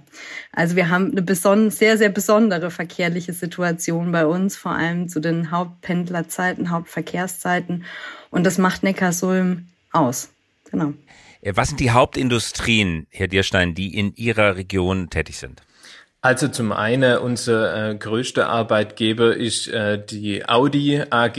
Also 0.51 0.75
wir 0.75 0.89
haben 0.89 1.15
eine 1.15 1.69
sehr, 1.69 1.99
sehr 1.99 2.09
besondere 2.09 2.71
verkehrliche 2.71 3.33
Situation 3.33 4.11
bei 4.11 4.25
uns, 4.25 4.57
vor 4.57 4.71
allem 4.71 5.07
zu 5.09 5.19
den 5.19 5.51
Hauptpendlerzeiten, 5.51 6.71
Hauptverkehrszeiten. 6.71 7.85
Und 8.31 8.43
das 8.45 8.57
macht 8.57 8.81
Neckarsulm 8.81 9.67
aus. 9.91 10.29
Genau. 10.71 10.93
Äh, 11.41 11.53
was 11.55 11.67
sind 11.67 11.79
die 11.79 11.91
Hauptindustrien, 11.91 13.05
Herr 13.11 13.27
Dierstein, 13.27 13.75
die 13.75 13.95
in 13.95 14.15
Ihrer 14.15 14.55
Region 14.55 15.11
tätig 15.11 15.37
sind? 15.37 15.61
Also 16.23 16.49
zum 16.49 16.71
einen, 16.71 17.17
unser 17.17 17.89
äh, 17.89 17.95
größter 17.95 18.47
Arbeitgeber 18.47 19.35
ist 19.35 19.67
äh, 19.67 19.99
die 20.05 20.47
Audi 20.47 21.03
AG 21.09 21.37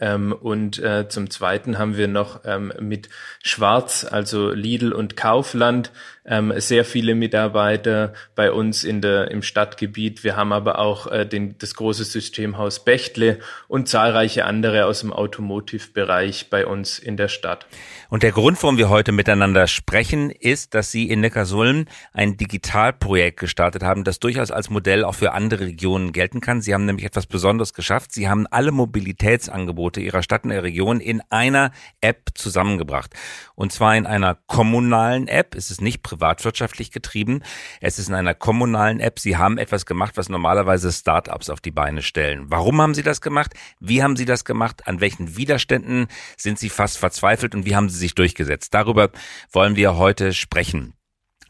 ähm, 0.00 0.32
und 0.32 0.78
äh, 0.78 1.06
zum 1.06 1.28
zweiten 1.28 1.78
haben 1.78 1.98
wir 1.98 2.08
noch 2.08 2.40
ähm, 2.46 2.72
mit 2.80 3.10
Schwarz, 3.42 4.06
also 4.10 4.50
Lidl 4.50 4.94
und 4.94 5.18
Kaufland, 5.18 5.90
ähm, 6.24 6.52
sehr 6.56 6.84
viele 6.84 7.14
Mitarbeiter 7.14 8.12
bei 8.34 8.52
uns 8.52 8.84
in 8.84 9.00
der, 9.00 9.30
im 9.30 9.42
Stadtgebiet. 9.42 10.22
Wir 10.22 10.36
haben 10.36 10.52
aber 10.52 10.78
auch 10.78 11.06
äh, 11.06 11.26
den, 11.26 11.56
das 11.58 11.74
große 11.74 12.04
Systemhaus 12.04 12.84
Bechtle 12.84 13.40
und 13.68 13.88
zahlreiche 13.88 14.44
andere 14.44 14.86
aus 14.86 15.00
dem 15.00 15.12
Automotive-Bereich 15.12 16.48
bei 16.50 16.66
uns 16.66 16.98
in 16.98 17.16
der 17.16 17.28
Stadt. 17.28 17.66
Und 18.08 18.22
der 18.22 18.32
Grund, 18.32 18.62
warum 18.62 18.76
wir 18.76 18.88
heute 18.88 19.10
miteinander 19.10 19.66
sprechen, 19.66 20.30
ist, 20.30 20.74
dass 20.74 20.92
Sie 20.92 21.08
in 21.08 21.20
Neckarsulm 21.20 21.86
ein 22.12 22.36
Digitalprojekt 22.36 23.40
gestartet 23.40 23.82
haben, 23.82 24.04
das 24.04 24.20
durchaus 24.20 24.50
als 24.50 24.70
Modell 24.70 25.04
auch 25.04 25.14
für 25.14 25.32
andere 25.32 25.64
Regionen 25.64 26.12
gelten 26.12 26.40
kann. 26.40 26.60
Sie 26.60 26.74
haben 26.74 26.84
nämlich 26.84 27.06
etwas 27.06 27.26
Besonderes 27.26 27.72
geschafft. 27.72 28.12
Sie 28.12 28.28
haben 28.28 28.46
alle 28.46 28.70
Mobilitätsangebote 28.70 30.00
Ihrer 30.00 30.22
Stadt 30.22 30.44
und 30.44 30.50
der 30.50 30.62
Region 30.62 31.00
in 31.00 31.22
einer 31.30 31.72
App 32.00 32.30
zusammengebracht. 32.34 33.14
Und 33.54 33.72
zwar 33.72 33.96
in 33.96 34.06
einer 34.06 34.36
kommunalen 34.46 35.26
App. 35.26 35.54
Es 35.54 35.70
ist 35.70 35.80
nicht 35.80 36.02
privatwirtschaftlich 36.12 36.90
getrieben. 36.90 37.42
Es 37.80 37.98
ist 37.98 38.08
in 38.08 38.14
einer 38.14 38.34
kommunalen 38.34 39.00
App. 39.00 39.18
Sie 39.18 39.36
haben 39.38 39.56
etwas 39.56 39.86
gemacht, 39.86 40.16
was 40.16 40.28
normalerweise 40.28 40.92
Startups 40.92 41.48
auf 41.48 41.60
die 41.60 41.70
Beine 41.70 42.02
stellen. 42.02 42.50
Warum 42.50 42.80
haben 42.82 42.94
Sie 42.94 43.02
das 43.02 43.20
gemacht? 43.20 43.54
Wie 43.80 44.02
haben 44.02 44.16
Sie 44.16 44.26
das 44.26 44.44
gemacht? 44.44 44.86
An 44.86 45.00
welchen 45.00 45.36
Widerständen 45.36 46.08
sind 46.36 46.58
Sie 46.58 46.68
fast 46.68 46.98
verzweifelt 46.98 47.54
und 47.54 47.64
wie 47.64 47.74
haben 47.74 47.88
Sie 47.88 47.98
sich 47.98 48.14
durchgesetzt? 48.14 48.74
Darüber 48.74 49.10
wollen 49.52 49.74
wir 49.76 49.96
heute 49.96 50.34
sprechen. 50.34 50.92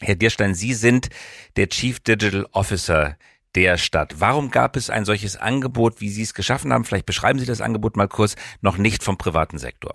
Herr 0.00 0.14
Dierstein, 0.14 0.54
Sie 0.54 0.74
sind 0.74 1.08
der 1.56 1.68
Chief 1.68 1.98
Digital 1.98 2.46
Officer 2.52 3.16
der 3.54 3.76
Stadt. 3.78 4.14
Warum 4.20 4.50
gab 4.50 4.76
es 4.76 4.90
ein 4.90 5.04
solches 5.04 5.36
Angebot, 5.36 6.00
wie 6.00 6.08
Sie 6.08 6.22
es 6.22 6.34
geschaffen 6.34 6.72
haben? 6.72 6.84
Vielleicht 6.84 7.06
beschreiben 7.06 7.38
Sie 7.38 7.46
das 7.46 7.60
Angebot 7.60 7.96
mal 7.96 8.08
kurz, 8.08 8.36
noch 8.60 8.78
nicht 8.78 9.02
vom 9.02 9.18
privaten 9.18 9.58
Sektor. 9.58 9.94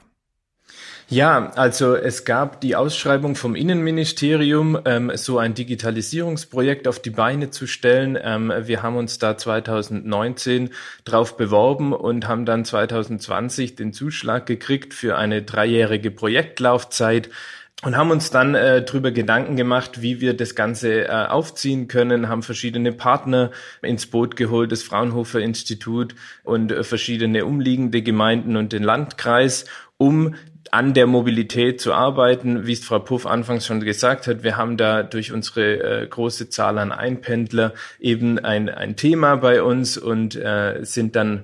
Ja, 1.09 1.51
also 1.55 1.95
es 1.95 2.25
gab 2.25 2.59
die 2.59 2.75
Ausschreibung 2.75 3.35
vom 3.35 3.55
Innenministerium, 3.55 4.77
ähm, 4.83 5.09
so 5.15 5.37
ein 5.37 5.53
Digitalisierungsprojekt 5.53 6.85
auf 6.85 6.99
die 6.99 7.11
Beine 7.11 7.49
zu 7.49 7.65
stellen. 7.65 8.17
Ähm, 8.21 8.51
wir 8.63 8.83
haben 8.83 8.97
uns 8.97 9.17
da 9.17 9.37
2019 9.37 10.69
drauf 11.05 11.37
beworben 11.37 11.93
und 11.93 12.27
haben 12.27 12.45
dann 12.45 12.65
2020 12.65 13.75
den 13.75 13.93
Zuschlag 13.93 14.45
gekriegt 14.47 14.93
für 14.93 15.17
eine 15.17 15.43
dreijährige 15.43 16.11
Projektlaufzeit 16.11 17.29
und 17.83 17.95
haben 17.95 18.11
uns 18.11 18.29
dann 18.29 18.55
äh, 18.55 18.83
darüber 18.83 19.11
Gedanken 19.11 19.55
gemacht, 19.55 20.01
wie 20.01 20.19
wir 20.19 20.35
das 20.35 20.55
Ganze 20.55 21.05
äh, 21.05 21.27
aufziehen 21.27 21.87
können, 21.87 22.27
haben 22.27 22.43
verschiedene 22.43 22.91
Partner 22.91 23.51
ins 23.81 24.07
Boot 24.07 24.35
geholt, 24.35 24.73
das 24.73 24.83
Fraunhofer 24.83 25.39
Institut 25.39 26.15
und 26.43 26.73
äh, 26.73 26.83
verschiedene 26.83 27.45
umliegende 27.45 28.01
Gemeinden 28.01 28.57
und 28.57 28.73
den 28.73 28.83
Landkreis, 28.83 29.65
um 29.97 30.35
an 30.73 30.93
der 30.93 31.07
Mobilität 31.07 31.79
zu 31.81 31.93
arbeiten, 31.93 32.67
wie 32.67 32.73
es 32.73 32.83
Frau 32.83 32.99
Puff 32.99 33.25
anfangs 33.25 33.65
schon 33.65 33.79
gesagt 33.79 34.27
hat. 34.27 34.43
Wir 34.43 34.57
haben 34.57 34.77
da 34.77 35.03
durch 35.03 35.31
unsere 35.31 36.03
äh, 36.03 36.07
große 36.07 36.49
Zahl 36.49 36.77
an 36.77 36.91
Einpendler 36.91 37.73
eben 37.99 38.39
ein, 38.39 38.69
ein 38.69 38.95
Thema 38.95 39.35
bei 39.35 39.61
uns 39.61 39.97
und 39.97 40.35
äh, 40.35 40.79
sind 40.83 41.15
dann 41.15 41.43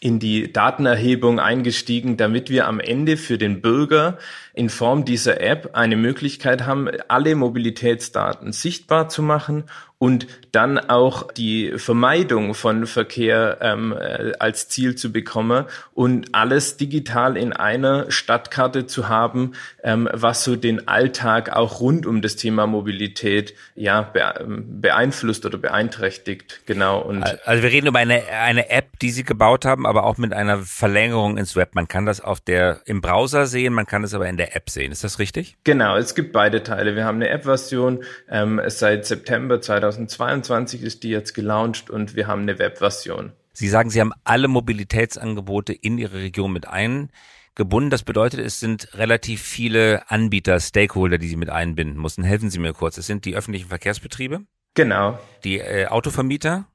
in 0.00 0.18
die 0.18 0.52
Datenerhebung 0.52 1.38
eingestiegen, 1.38 2.16
damit 2.16 2.50
wir 2.50 2.66
am 2.66 2.80
Ende 2.80 3.16
für 3.16 3.38
den 3.38 3.60
Bürger 3.60 4.18
in 4.54 4.68
Form 4.68 5.04
dieser 5.04 5.40
App 5.40 5.70
eine 5.74 5.96
Möglichkeit 5.96 6.66
haben, 6.66 6.88
alle 7.08 7.34
Mobilitätsdaten 7.34 8.52
sichtbar 8.52 9.08
zu 9.08 9.22
machen 9.22 9.64
und 10.02 10.26
dann 10.50 10.80
auch 10.80 11.30
die 11.30 11.74
Vermeidung 11.76 12.54
von 12.54 12.86
Verkehr 12.86 13.58
ähm, 13.60 13.92
äh, 13.92 14.32
als 14.40 14.68
Ziel 14.68 14.96
zu 14.96 15.12
bekommen 15.12 15.66
und 15.94 16.34
alles 16.34 16.76
digital 16.76 17.36
in 17.36 17.52
einer 17.52 18.10
Stadtkarte 18.10 18.86
zu 18.86 19.08
haben, 19.08 19.52
ähm, 19.84 20.08
was 20.12 20.42
so 20.42 20.56
den 20.56 20.88
Alltag 20.88 21.54
auch 21.54 21.78
rund 21.78 22.04
um 22.04 22.20
das 22.20 22.34
Thema 22.34 22.66
Mobilität 22.66 23.54
ja 23.76 24.12
beeinflusst 24.48 25.46
oder 25.46 25.58
beeinträchtigt. 25.58 26.62
Genau. 26.66 27.00
Und 27.00 27.22
also 27.46 27.62
wir 27.62 27.70
reden 27.70 27.86
über 27.86 28.00
eine 28.00 28.24
eine 28.26 28.70
App, 28.70 28.98
die 28.98 29.10
Sie 29.10 29.22
gebaut 29.22 29.64
haben, 29.64 29.86
aber 29.86 30.02
auch 30.02 30.18
mit 30.18 30.32
einer 30.32 30.58
Verlängerung 30.58 31.38
ins 31.38 31.54
Web. 31.54 31.76
Man 31.76 31.86
kann 31.86 32.06
das 32.06 32.20
auf 32.20 32.40
der 32.40 32.80
im 32.86 33.02
Browser 33.02 33.46
sehen, 33.46 33.72
man 33.72 33.86
kann 33.86 34.02
es 34.02 34.14
aber 34.14 34.28
in 34.28 34.36
der 34.36 34.41
App 34.46 34.70
sehen. 34.70 34.92
Ist 34.92 35.04
das 35.04 35.18
richtig? 35.18 35.56
Genau, 35.64 35.96
es 35.96 36.14
gibt 36.14 36.32
beide 36.32 36.62
Teile. 36.62 36.96
Wir 36.96 37.04
haben 37.04 37.16
eine 37.16 37.28
App-Version. 37.28 38.04
Ähm, 38.28 38.60
seit 38.66 39.06
September 39.06 39.60
2022 39.60 40.82
ist 40.82 41.02
die 41.02 41.10
jetzt 41.10 41.34
gelauncht 41.34 41.90
und 41.90 42.16
wir 42.16 42.26
haben 42.26 42.42
eine 42.42 42.58
Web-Version. 42.58 43.32
Sie 43.52 43.68
sagen, 43.68 43.90
Sie 43.90 44.00
haben 44.00 44.12
alle 44.24 44.48
Mobilitätsangebote 44.48 45.72
in 45.72 45.98
Ihre 45.98 46.18
Region 46.18 46.52
mit 46.52 46.66
eingebunden. 46.66 47.90
Das 47.90 48.02
bedeutet, 48.02 48.40
es 48.40 48.60
sind 48.60 48.94
relativ 48.94 49.42
viele 49.42 50.10
Anbieter, 50.10 50.58
Stakeholder, 50.58 51.18
die 51.18 51.28
Sie 51.28 51.36
mit 51.36 51.50
einbinden 51.50 51.98
mussten. 51.98 52.24
Helfen 52.24 52.50
Sie 52.50 52.58
mir 52.58 52.72
kurz. 52.72 52.96
Es 52.98 53.06
sind 53.06 53.24
die 53.24 53.36
öffentlichen 53.36 53.68
Verkehrsbetriebe. 53.68 54.42
Genau. 54.74 55.18
Die 55.44 55.58
äh, 55.58 55.86
Autovermieter. 55.86 56.66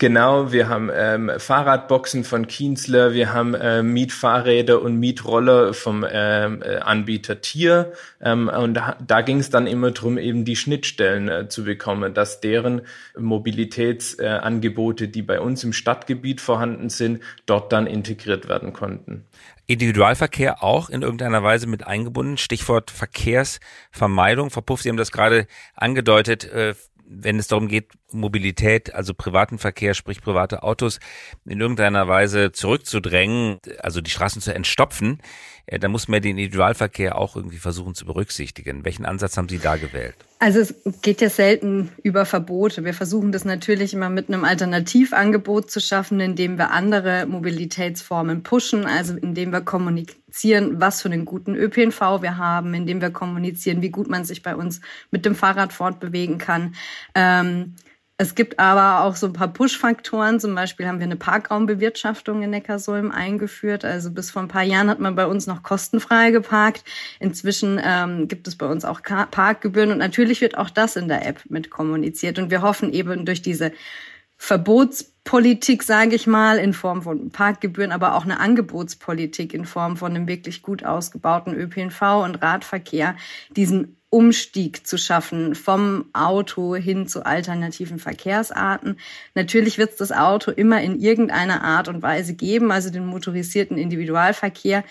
Genau, 0.00 0.52
wir 0.52 0.68
haben 0.68 0.92
ähm, 0.94 1.28
Fahrradboxen 1.38 2.22
von 2.22 2.46
Kienzler, 2.46 3.14
wir 3.14 3.32
haben 3.32 3.54
äh, 3.54 3.82
Mietfahrräder 3.82 4.80
und 4.80 5.00
Mietroller 5.00 5.74
vom 5.74 6.06
ähm, 6.08 6.62
äh, 6.62 6.76
Anbieter 6.76 7.40
Tier. 7.40 7.92
Ähm, 8.20 8.48
und 8.48 8.74
da, 8.74 8.96
da 9.04 9.22
ging 9.22 9.40
es 9.40 9.50
dann 9.50 9.66
immer 9.66 9.90
drum, 9.90 10.16
eben 10.16 10.44
die 10.44 10.54
Schnittstellen 10.54 11.28
äh, 11.28 11.48
zu 11.48 11.64
bekommen, 11.64 12.14
dass 12.14 12.40
deren 12.40 12.82
Mobilitätsangebote, 13.18 15.04
äh, 15.04 15.08
die 15.08 15.22
bei 15.22 15.40
uns 15.40 15.64
im 15.64 15.72
Stadtgebiet 15.72 16.40
vorhanden 16.40 16.90
sind, 16.90 17.20
dort 17.46 17.72
dann 17.72 17.88
integriert 17.88 18.48
werden 18.48 18.72
konnten. 18.72 19.24
Individualverkehr 19.66 20.62
auch 20.62 20.90
in 20.90 21.02
irgendeiner 21.02 21.42
Weise 21.42 21.66
mit 21.66 21.84
eingebunden. 21.84 22.38
Stichwort 22.38 22.92
Verkehrsvermeidung. 22.92 24.50
Frau 24.50 24.60
Puff, 24.60 24.80
Sie 24.80 24.90
haben 24.90 24.96
das 24.96 25.10
gerade 25.10 25.48
angedeutet. 25.74 26.48
Wenn 27.10 27.38
es 27.38 27.48
darum 27.48 27.68
geht, 27.68 27.92
Mobilität, 28.12 28.94
also 28.94 29.14
privaten 29.14 29.58
Verkehr, 29.58 29.94
sprich 29.94 30.20
private 30.20 30.62
Autos, 30.62 31.00
in 31.46 31.60
irgendeiner 31.60 32.06
Weise 32.06 32.52
zurückzudrängen, 32.52 33.58
also 33.78 34.02
die 34.02 34.10
Straßen 34.10 34.42
zu 34.42 34.54
entstopfen, 34.54 35.22
äh, 35.68 35.78
da 35.78 35.88
muss 35.88 36.08
man 36.08 36.22
den 36.22 36.38
Individualverkehr 36.38 37.16
auch 37.16 37.36
irgendwie 37.36 37.58
versuchen 37.58 37.94
zu 37.94 38.06
berücksichtigen. 38.06 38.84
Welchen 38.84 39.04
Ansatz 39.04 39.36
haben 39.36 39.48
Sie 39.48 39.58
da 39.58 39.76
gewählt? 39.76 40.16
Also 40.38 40.60
es 40.60 40.74
geht 41.02 41.20
ja 41.20 41.28
selten 41.28 41.90
über 42.02 42.24
Verbote. 42.24 42.84
Wir 42.84 42.94
versuchen 42.94 43.32
das 43.32 43.44
natürlich 43.44 43.92
immer 43.92 44.08
mit 44.08 44.28
einem 44.28 44.44
Alternativangebot 44.44 45.70
zu 45.70 45.80
schaffen, 45.80 46.20
indem 46.20 46.58
wir 46.58 46.70
andere 46.70 47.26
Mobilitätsformen 47.26 48.42
pushen, 48.42 48.86
also 48.86 49.16
indem 49.16 49.52
wir 49.52 49.60
kommunizieren, 49.60 50.80
was 50.80 51.02
für 51.02 51.10
einen 51.10 51.24
guten 51.24 51.54
ÖPNV 51.54 52.22
wir 52.22 52.38
haben, 52.38 52.72
indem 52.72 53.00
wir 53.00 53.10
kommunizieren, 53.10 53.82
wie 53.82 53.90
gut 53.90 54.08
man 54.08 54.24
sich 54.24 54.42
bei 54.42 54.56
uns 54.56 54.80
mit 55.10 55.26
dem 55.26 55.34
Fahrrad 55.34 55.72
fortbewegen 55.72 56.38
kann. 56.38 56.74
Ähm, 57.14 57.74
es 58.20 58.34
gibt 58.34 58.58
aber 58.58 59.04
auch 59.04 59.14
so 59.14 59.28
ein 59.28 59.32
paar 59.32 59.46
Push-Faktoren. 59.46 60.40
Zum 60.40 60.52
Beispiel 60.52 60.88
haben 60.88 60.98
wir 60.98 61.06
eine 61.06 61.14
Parkraumbewirtschaftung 61.14 62.42
in 62.42 62.50
Neckarsulm 62.50 63.12
eingeführt. 63.12 63.84
Also 63.84 64.10
bis 64.10 64.32
vor 64.32 64.42
ein 64.42 64.48
paar 64.48 64.64
Jahren 64.64 64.90
hat 64.90 64.98
man 64.98 65.14
bei 65.14 65.24
uns 65.24 65.46
noch 65.46 65.62
kostenfrei 65.62 66.32
geparkt. 66.32 66.82
Inzwischen 67.20 67.80
ähm, 67.80 68.26
gibt 68.26 68.48
es 68.48 68.58
bei 68.58 68.66
uns 68.66 68.84
auch 68.84 69.02
Parkgebühren 69.02 69.92
und 69.92 69.98
natürlich 69.98 70.40
wird 70.40 70.58
auch 70.58 70.68
das 70.68 70.96
in 70.96 71.06
der 71.06 71.24
App 71.28 71.42
mit 71.48 71.70
kommuniziert. 71.70 72.40
Und 72.40 72.50
wir 72.50 72.60
hoffen 72.60 72.92
eben 72.92 73.24
durch 73.24 73.40
diese 73.40 73.70
Verbotspolitik, 74.38 75.82
sage 75.82 76.14
ich 76.14 76.26
mal, 76.26 76.58
in 76.58 76.72
Form 76.72 77.02
von 77.02 77.30
Parkgebühren, 77.30 77.92
aber 77.92 78.14
auch 78.14 78.24
eine 78.24 78.40
Angebotspolitik 78.40 79.52
in 79.52 79.66
Form 79.66 79.96
von 79.96 80.14
einem 80.14 80.28
wirklich 80.28 80.62
gut 80.62 80.84
ausgebauten 80.84 81.54
ÖPNV 81.54 82.00
und 82.24 82.36
Radverkehr, 82.36 83.16
diesen 83.54 83.98
Umstieg 84.10 84.86
zu 84.86 84.96
schaffen 84.96 85.54
vom 85.54 86.06
Auto 86.14 86.74
hin 86.74 87.06
zu 87.06 87.26
alternativen 87.26 87.98
Verkehrsarten. 87.98 88.98
Natürlich 89.34 89.76
wird 89.76 89.90
es 89.90 89.96
das 89.96 90.12
Auto 90.12 90.50
immer 90.50 90.80
in 90.80 90.98
irgendeiner 90.98 91.62
Art 91.62 91.88
und 91.88 92.00
Weise 92.00 92.32
geben, 92.34 92.72
also 92.72 92.88
den 92.88 93.04
motorisierten 93.04 93.76
Individualverkehr. 93.76 94.82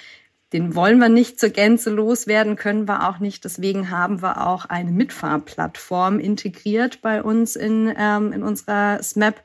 Den 0.53 0.75
wollen 0.75 0.99
wir 0.99 1.09
nicht 1.09 1.41
zur 1.41 1.49
Gänze 1.49 1.89
loswerden, 1.89 2.55
können 2.55 2.87
wir 2.87 3.09
auch 3.09 3.19
nicht. 3.19 3.43
Deswegen 3.43 3.91
haben 3.91 4.21
wir 4.21 4.47
auch 4.47 4.65
eine 4.65 4.91
Mitfahrplattform 4.91 6.19
integriert 6.19 7.01
bei 7.01 7.21
uns 7.21 7.57
in, 7.57 7.93
ähm, 7.97 8.31
in 8.31 8.43
unserer 8.43 9.03
SMAP, 9.03 9.43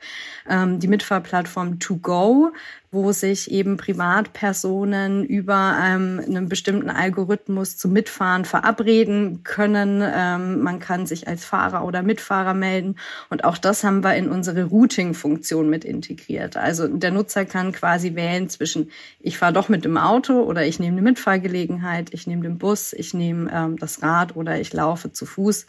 ähm, 0.48 0.78
die 0.78 0.86
Mitfahrplattform 0.86 1.80
To 1.80 1.96
Go. 1.96 2.52
Wo 2.92 3.10
sich 3.12 3.50
eben 3.50 3.78
Privatpersonen 3.78 5.24
über 5.24 5.78
ähm, 5.82 6.20
einen 6.24 6.50
bestimmten 6.50 6.90
Algorithmus 6.90 7.78
zum 7.78 7.94
Mitfahren 7.94 8.44
verabreden 8.44 9.44
können. 9.44 10.02
Ähm, 10.04 10.60
man 10.60 10.78
kann 10.78 11.06
sich 11.06 11.26
als 11.26 11.42
Fahrer 11.42 11.86
oder 11.86 12.02
Mitfahrer 12.02 12.52
melden. 12.52 12.96
Und 13.30 13.44
auch 13.44 13.56
das 13.56 13.82
haben 13.82 14.04
wir 14.04 14.14
in 14.14 14.28
unsere 14.28 14.64
Routing-Funktion 14.64 15.70
mit 15.70 15.86
integriert. 15.86 16.58
Also 16.58 16.86
der 16.86 17.12
Nutzer 17.12 17.46
kann 17.46 17.72
quasi 17.72 18.14
wählen 18.14 18.50
zwischen, 18.50 18.90
ich 19.20 19.38
fahre 19.38 19.54
doch 19.54 19.70
mit 19.70 19.86
dem 19.86 19.96
Auto 19.96 20.42
oder 20.42 20.66
ich 20.66 20.78
nehme 20.78 20.98
eine 20.98 21.02
Mitfahrgelegenheit, 21.02 22.12
ich 22.12 22.26
nehme 22.26 22.42
den 22.42 22.58
Bus, 22.58 22.92
ich 22.92 23.14
nehme 23.14 23.50
ähm, 23.50 23.78
das 23.78 24.02
Rad 24.02 24.36
oder 24.36 24.60
ich 24.60 24.70
laufe 24.74 25.10
zu 25.10 25.24
Fuß 25.24 25.64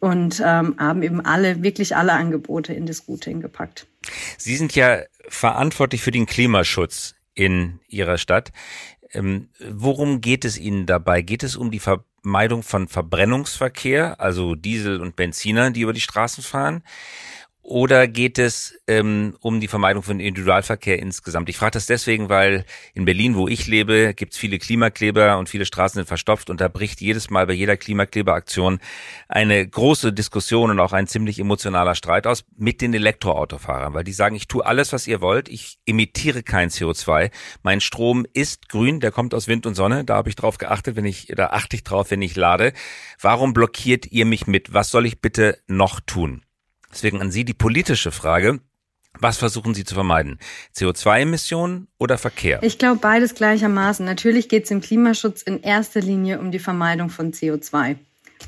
und 0.00 0.40
ähm, 0.42 0.76
haben 0.78 1.02
eben 1.02 1.20
alle, 1.20 1.62
wirklich 1.62 1.94
alle 1.94 2.14
Angebote 2.14 2.72
in 2.72 2.86
das 2.86 3.06
Routing 3.06 3.42
gepackt. 3.42 3.86
Sie 4.38 4.56
sind 4.56 4.74
ja 4.74 5.02
verantwortlich 5.28 6.02
für 6.02 6.10
den 6.10 6.26
Klimaschutz 6.26 7.14
in 7.34 7.80
Ihrer 7.88 8.18
Stadt. 8.18 8.52
Ähm, 9.12 9.48
worum 9.70 10.20
geht 10.20 10.44
es 10.44 10.58
Ihnen 10.58 10.86
dabei? 10.86 11.22
Geht 11.22 11.42
es 11.42 11.56
um 11.56 11.70
die 11.70 11.80
Vermeidung 11.80 12.62
von 12.62 12.88
Verbrennungsverkehr, 12.88 14.20
also 14.20 14.54
Diesel 14.54 15.00
und 15.00 15.16
Benziner, 15.16 15.70
die 15.70 15.82
über 15.82 15.92
die 15.92 16.00
Straßen 16.00 16.42
fahren? 16.42 16.82
Oder 17.66 18.08
geht 18.08 18.38
es 18.38 18.78
ähm, 18.86 19.38
um 19.40 19.58
die 19.58 19.68
Vermeidung 19.68 20.02
von 20.02 20.20
Individualverkehr 20.20 20.98
insgesamt? 20.98 21.48
Ich 21.48 21.56
frage 21.56 21.70
das 21.70 21.86
deswegen, 21.86 22.28
weil 22.28 22.66
in 22.92 23.06
Berlin, 23.06 23.36
wo 23.36 23.48
ich 23.48 23.66
lebe, 23.66 24.12
gibt 24.12 24.34
es 24.34 24.38
viele 24.38 24.58
Klimakleber 24.58 25.38
und 25.38 25.48
viele 25.48 25.64
Straßen 25.64 25.94
sind 25.94 26.06
verstopft 26.06 26.50
und 26.50 26.60
da 26.60 26.68
bricht 26.68 27.00
jedes 27.00 27.30
Mal 27.30 27.46
bei 27.46 27.54
jeder 27.54 27.78
Klimakleberaktion 27.78 28.80
eine 29.28 29.66
große 29.66 30.12
Diskussion 30.12 30.72
und 30.72 30.78
auch 30.78 30.92
ein 30.92 31.06
ziemlich 31.06 31.38
emotionaler 31.38 31.94
Streit 31.94 32.26
aus 32.26 32.44
mit 32.54 32.82
den 32.82 32.92
Elektroautofahrern, 32.92 33.94
weil 33.94 34.04
die 34.04 34.12
sagen, 34.12 34.36
ich 34.36 34.46
tue 34.46 34.66
alles, 34.66 34.92
was 34.92 35.06
ihr 35.06 35.22
wollt, 35.22 35.48
ich 35.48 35.78
emittiere 35.86 36.42
kein 36.42 36.68
CO2, 36.68 37.30
mein 37.62 37.80
Strom 37.80 38.26
ist 38.34 38.68
grün, 38.68 39.00
der 39.00 39.10
kommt 39.10 39.32
aus 39.32 39.48
Wind 39.48 39.64
und 39.64 39.74
Sonne, 39.74 40.04
da 40.04 40.16
habe 40.16 40.28
ich 40.28 40.36
drauf 40.36 40.58
geachtet, 40.58 40.96
wenn 40.96 41.06
ich, 41.06 41.28
da 41.34 41.46
achte 41.46 41.76
ich 41.76 41.82
drauf, 41.82 42.10
wenn 42.10 42.20
ich 42.20 42.36
lade. 42.36 42.74
Warum 43.22 43.54
blockiert 43.54 44.12
ihr 44.12 44.26
mich 44.26 44.46
mit? 44.46 44.74
Was 44.74 44.90
soll 44.90 45.06
ich 45.06 45.22
bitte 45.22 45.58
noch 45.66 46.00
tun? 46.00 46.42
Deswegen 46.94 47.20
an 47.20 47.32
Sie 47.32 47.44
die 47.44 47.54
politische 47.54 48.12
Frage. 48.12 48.60
Was 49.18 49.36
versuchen 49.36 49.74
Sie 49.74 49.84
zu 49.84 49.94
vermeiden? 49.94 50.38
CO2-Emissionen 50.76 51.88
oder 51.98 52.18
Verkehr? 52.18 52.62
Ich 52.62 52.78
glaube 52.78 53.00
beides 53.00 53.34
gleichermaßen. 53.34 54.06
Natürlich 54.06 54.48
geht 54.48 54.64
es 54.64 54.70
im 54.70 54.80
Klimaschutz 54.80 55.42
in 55.42 55.60
erster 55.62 56.00
Linie 56.00 56.38
um 56.38 56.50
die 56.50 56.58
Vermeidung 56.58 57.10
von 57.10 57.32
CO2. 57.32 57.96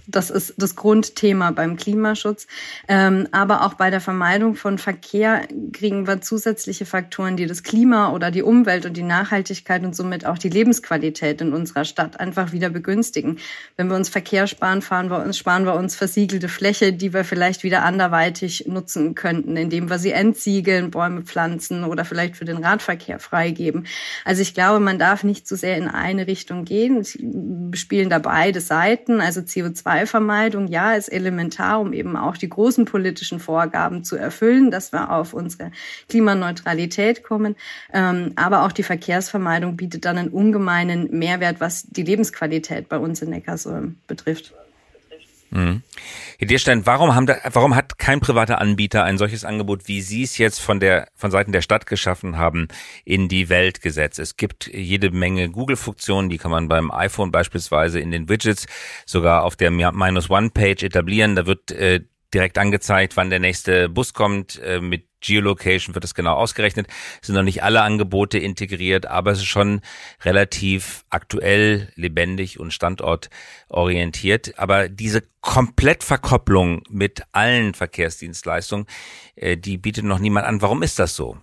Das 0.06 0.30
ist 0.30 0.54
das 0.56 0.76
Grundthema 0.76 1.50
beim 1.50 1.76
Klimaschutz. 1.76 2.46
Ähm, 2.88 3.26
aber 3.32 3.64
auch 3.64 3.74
bei 3.74 3.90
der 3.90 4.00
Vermeidung 4.00 4.54
von 4.54 4.78
Verkehr 4.78 5.42
kriegen 5.72 6.06
wir 6.06 6.20
zusätzliche 6.20 6.86
Faktoren, 6.86 7.36
die 7.36 7.46
das 7.46 7.62
Klima 7.62 8.12
oder 8.12 8.30
die 8.30 8.42
Umwelt 8.42 8.86
und 8.86 8.96
die 8.96 9.02
Nachhaltigkeit 9.02 9.84
und 9.84 9.96
somit 9.96 10.26
auch 10.26 10.38
die 10.38 10.48
Lebensqualität 10.48 11.40
in 11.40 11.52
unserer 11.52 11.84
Stadt 11.84 12.20
einfach 12.20 12.52
wieder 12.52 12.70
begünstigen. 12.70 13.38
Wenn 13.76 13.88
wir 13.88 13.96
uns 13.96 14.08
Verkehr 14.08 14.46
sparen, 14.46 14.82
fahren 14.82 15.10
wir 15.10 15.22
uns, 15.22 15.38
sparen 15.38 15.64
wir 15.64 15.74
uns 15.74 15.96
versiegelte 15.96 16.48
Fläche, 16.48 16.92
die 16.92 17.12
wir 17.12 17.24
vielleicht 17.24 17.64
wieder 17.64 17.82
anderweitig 17.82 18.66
nutzen 18.68 19.14
könnten, 19.14 19.56
indem 19.56 19.90
wir 19.90 19.98
sie 19.98 20.12
entsiegeln, 20.12 20.90
Bäume 20.90 21.22
pflanzen 21.22 21.84
oder 21.84 22.04
vielleicht 22.04 22.36
für 22.36 22.44
den 22.44 22.58
Radverkehr 22.58 23.18
freigeben. 23.18 23.86
Also 24.24 24.42
ich 24.42 24.54
glaube, 24.54 24.80
man 24.80 24.98
darf 24.98 25.24
nicht 25.24 25.48
zu 25.48 25.56
so 25.56 25.60
sehr 25.60 25.76
in 25.76 25.88
eine 25.88 26.26
Richtung 26.26 26.64
gehen. 26.64 27.04
Wir 27.04 27.78
spielen 27.78 28.10
da 28.10 28.18
beide 28.18 28.60
Seiten, 28.60 29.20
also 29.20 29.40
CO2 29.40 29.85
CO2-Vermeidung, 29.86 30.66
ja, 30.66 30.94
ist 30.94 31.08
elementar, 31.08 31.80
um 31.80 31.92
eben 31.92 32.16
auch 32.16 32.36
die 32.36 32.48
großen 32.48 32.84
politischen 32.84 33.40
Vorgaben 33.40 34.04
zu 34.04 34.16
erfüllen, 34.16 34.70
dass 34.70 34.92
wir 34.92 35.10
auf 35.10 35.32
unsere 35.32 35.70
Klimaneutralität 36.08 37.22
kommen. 37.22 37.56
Ähm, 37.92 38.32
aber 38.36 38.64
auch 38.64 38.72
die 38.72 38.82
Verkehrsvermeidung 38.82 39.76
bietet 39.76 40.04
dann 40.04 40.18
einen 40.18 40.28
ungemeinen 40.28 41.10
Mehrwert, 41.16 41.60
was 41.60 41.84
die 41.84 42.02
Lebensqualität 42.02 42.88
bei 42.88 42.98
uns 42.98 43.22
in 43.22 43.30
Neckarsulm 43.30 43.96
betrifft. 44.06 44.52
Mhm. 45.50 45.82
Herr 46.38 46.48
Dierstein, 46.48 46.86
warum, 46.86 47.14
haben 47.14 47.26
da, 47.26 47.38
warum 47.52 47.74
hat 47.74 47.98
kein 47.98 48.20
privater 48.20 48.60
Anbieter 48.60 49.04
ein 49.04 49.18
solches 49.18 49.44
Angebot, 49.44 49.88
wie 49.88 50.02
Sie 50.02 50.22
es 50.22 50.38
jetzt 50.38 50.60
von 50.60 50.80
der 50.80 51.08
von 51.14 51.30
Seiten 51.30 51.52
der 51.52 51.62
Stadt 51.62 51.86
geschaffen 51.86 52.36
haben, 52.36 52.68
in 53.04 53.28
die 53.28 53.48
Welt 53.48 53.80
gesetzt? 53.80 54.18
Es 54.18 54.36
gibt 54.36 54.66
jede 54.66 55.10
Menge 55.10 55.48
Google-Funktionen, 55.48 56.28
die 56.28 56.38
kann 56.38 56.50
man 56.50 56.68
beim 56.68 56.90
iPhone 56.90 57.30
beispielsweise 57.30 58.00
in 58.00 58.10
den 58.10 58.28
Widgets 58.28 58.66
sogar 59.06 59.44
auf 59.44 59.56
der 59.56 59.70
Minus 59.70 60.30
One 60.30 60.50
Page 60.50 60.82
etablieren. 60.82 61.36
Da 61.36 61.46
wird 61.46 61.70
äh, 61.70 62.00
direkt 62.34 62.58
angezeigt, 62.58 63.16
wann 63.16 63.30
der 63.30 63.40
nächste 63.40 63.88
Bus 63.88 64.12
kommt. 64.12 64.60
Äh, 64.62 64.80
mit 64.80 65.06
Geolocation 65.26 65.94
wird 65.94 66.04
das 66.04 66.14
genau 66.14 66.34
ausgerechnet. 66.34 66.86
Es 67.20 67.26
sind 67.26 67.36
noch 67.36 67.42
nicht 67.42 67.62
alle 67.62 67.82
Angebote 67.82 68.38
integriert, 68.38 69.06
aber 69.06 69.32
es 69.32 69.38
ist 69.38 69.46
schon 69.46 69.80
relativ 70.24 71.04
aktuell, 71.10 71.92
lebendig 71.96 72.60
und 72.60 72.72
standortorientiert. 72.72 74.58
Aber 74.58 74.88
diese 74.88 75.22
Komplettverkopplung 75.40 76.82
mit 76.88 77.22
allen 77.32 77.74
Verkehrsdienstleistungen, 77.74 78.86
äh, 79.36 79.56
die 79.56 79.78
bietet 79.78 80.04
noch 80.04 80.18
niemand 80.18 80.46
an. 80.46 80.62
Warum 80.62 80.82
ist 80.82 80.98
das 80.98 81.14
so? 81.16 81.38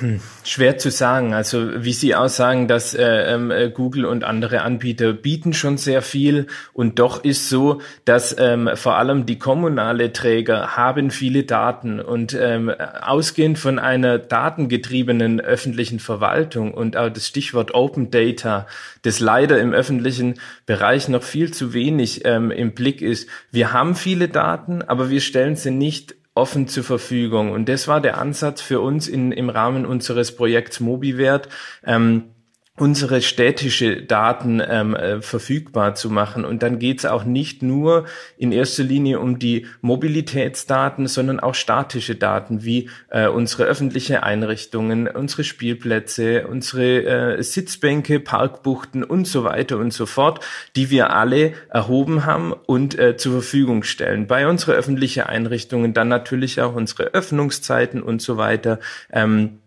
Hm, 0.00 0.20
schwer 0.42 0.76
zu 0.76 0.90
sagen. 0.90 1.34
Also 1.34 1.84
wie 1.84 1.92
Sie 1.92 2.16
auch 2.16 2.28
sagen, 2.28 2.66
dass 2.66 2.94
äh, 2.94 3.32
ähm, 3.32 3.52
äh, 3.52 3.70
Google 3.70 4.06
und 4.06 4.24
andere 4.24 4.62
Anbieter 4.62 5.12
bieten 5.12 5.52
schon 5.52 5.76
sehr 5.76 6.02
viel 6.02 6.48
und 6.72 6.98
doch 6.98 7.22
ist 7.22 7.48
so, 7.48 7.80
dass 8.04 8.34
ähm, 8.36 8.68
vor 8.74 8.96
allem 8.96 9.24
die 9.24 9.38
kommunale 9.38 10.12
Träger 10.12 10.76
haben 10.76 11.12
viele 11.12 11.44
Daten 11.44 12.00
und 12.00 12.34
ähm, 12.34 12.70
ausgehend 12.70 13.56
von 13.56 13.78
einer 13.78 14.18
datengetriebenen 14.18 15.40
öffentlichen 15.40 16.00
Verwaltung 16.00 16.74
und 16.74 16.96
auch 16.96 17.08
das 17.08 17.28
Stichwort 17.28 17.72
Open 17.72 18.10
Data, 18.10 18.66
das 19.02 19.20
leider 19.20 19.60
im 19.60 19.72
öffentlichen 19.72 20.40
Bereich 20.66 21.08
noch 21.08 21.22
viel 21.22 21.54
zu 21.54 21.72
wenig 21.72 22.24
ähm, 22.24 22.50
im 22.50 22.72
Blick 22.72 23.00
ist. 23.00 23.28
Wir 23.52 23.72
haben 23.72 23.94
viele 23.94 24.26
Daten, 24.26 24.82
aber 24.82 25.08
wir 25.08 25.20
stellen 25.20 25.54
sie 25.54 25.70
nicht 25.70 26.16
offen 26.34 26.66
zur 26.68 26.84
Verfügung. 26.84 27.52
Und 27.52 27.68
das 27.68 27.86
war 27.88 28.00
der 28.00 28.18
Ansatz 28.18 28.60
für 28.60 28.80
uns 28.80 29.06
in, 29.08 29.32
im 29.32 29.48
Rahmen 29.48 29.86
unseres 29.86 30.34
Projekts 30.34 30.80
MobiWert. 30.80 31.48
Ähm, 31.84 32.33
unsere 32.76 33.22
städtische 33.22 34.02
Daten 34.02 34.60
ähm, 34.66 34.96
äh, 34.96 35.22
verfügbar 35.22 35.94
zu 35.94 36.10
machen. 36.10 36.44
Und 36.44 36.64
dann 36.64 36.80
geht 36.80 36.98
es 36.98 37.06
auch 37.06 37.22
nicht 37.22 37.62
nur 37.62 38.06
in 38.36 38.50
erster 38.50 38.82
Linie 38.82 39.20
um 39.20 39.38
die 39.38 39.66
Mobilitätsdaten, 39.80 41.06
sondern 41.06 41.38
auch 41.38 41.54
statische 41.54 42.16
Daten 42.16 42.64
wie 42.64 42.90
äh, 43.10 43.28
unsere 43.28 43.62
öffentliche 43.64 44.24
Einrichtungen, 44.24 45.06
unsere 45.06 45.44
Spielplätze, 45.44 46.48
unsere 46.48 47.36
äh, 47.36 47.42
Sitzbänke, 47.44 48.18
Parkbuchten 48.18 49.04
und 49.04 49.28
so 49.28 49.44
weiter 49.44 49.78
und 49.78 49.92
so 49.92 50.04
fort, 50.04 50.44
die 50.74 50.90
wir 50.90 51.10
alle 51.10 51.52
erhoben 51.70 52.26
haben 52.26 52.52
und 52.52 52.98
äh, 52.98 53.16
zur 53.16 53.34
Verfügung 53.34 53.84
stellen. 53.84 54.26
Bei 54.26 54.48
unsere 54.48 54.72
öffentlichen 54.72 55.22
Einrichtungen 55.22 55.94
dann 55.94 56.08
natürlich 56.08 56.60
auch 56.60 56.74
unsere 56.74 57.14
Öffnungszeiten 57.14 58.02
und 58.02 58.20
so 58.20 58.36
weiter. 58.36 58.80
Ähm, 59.12 59.60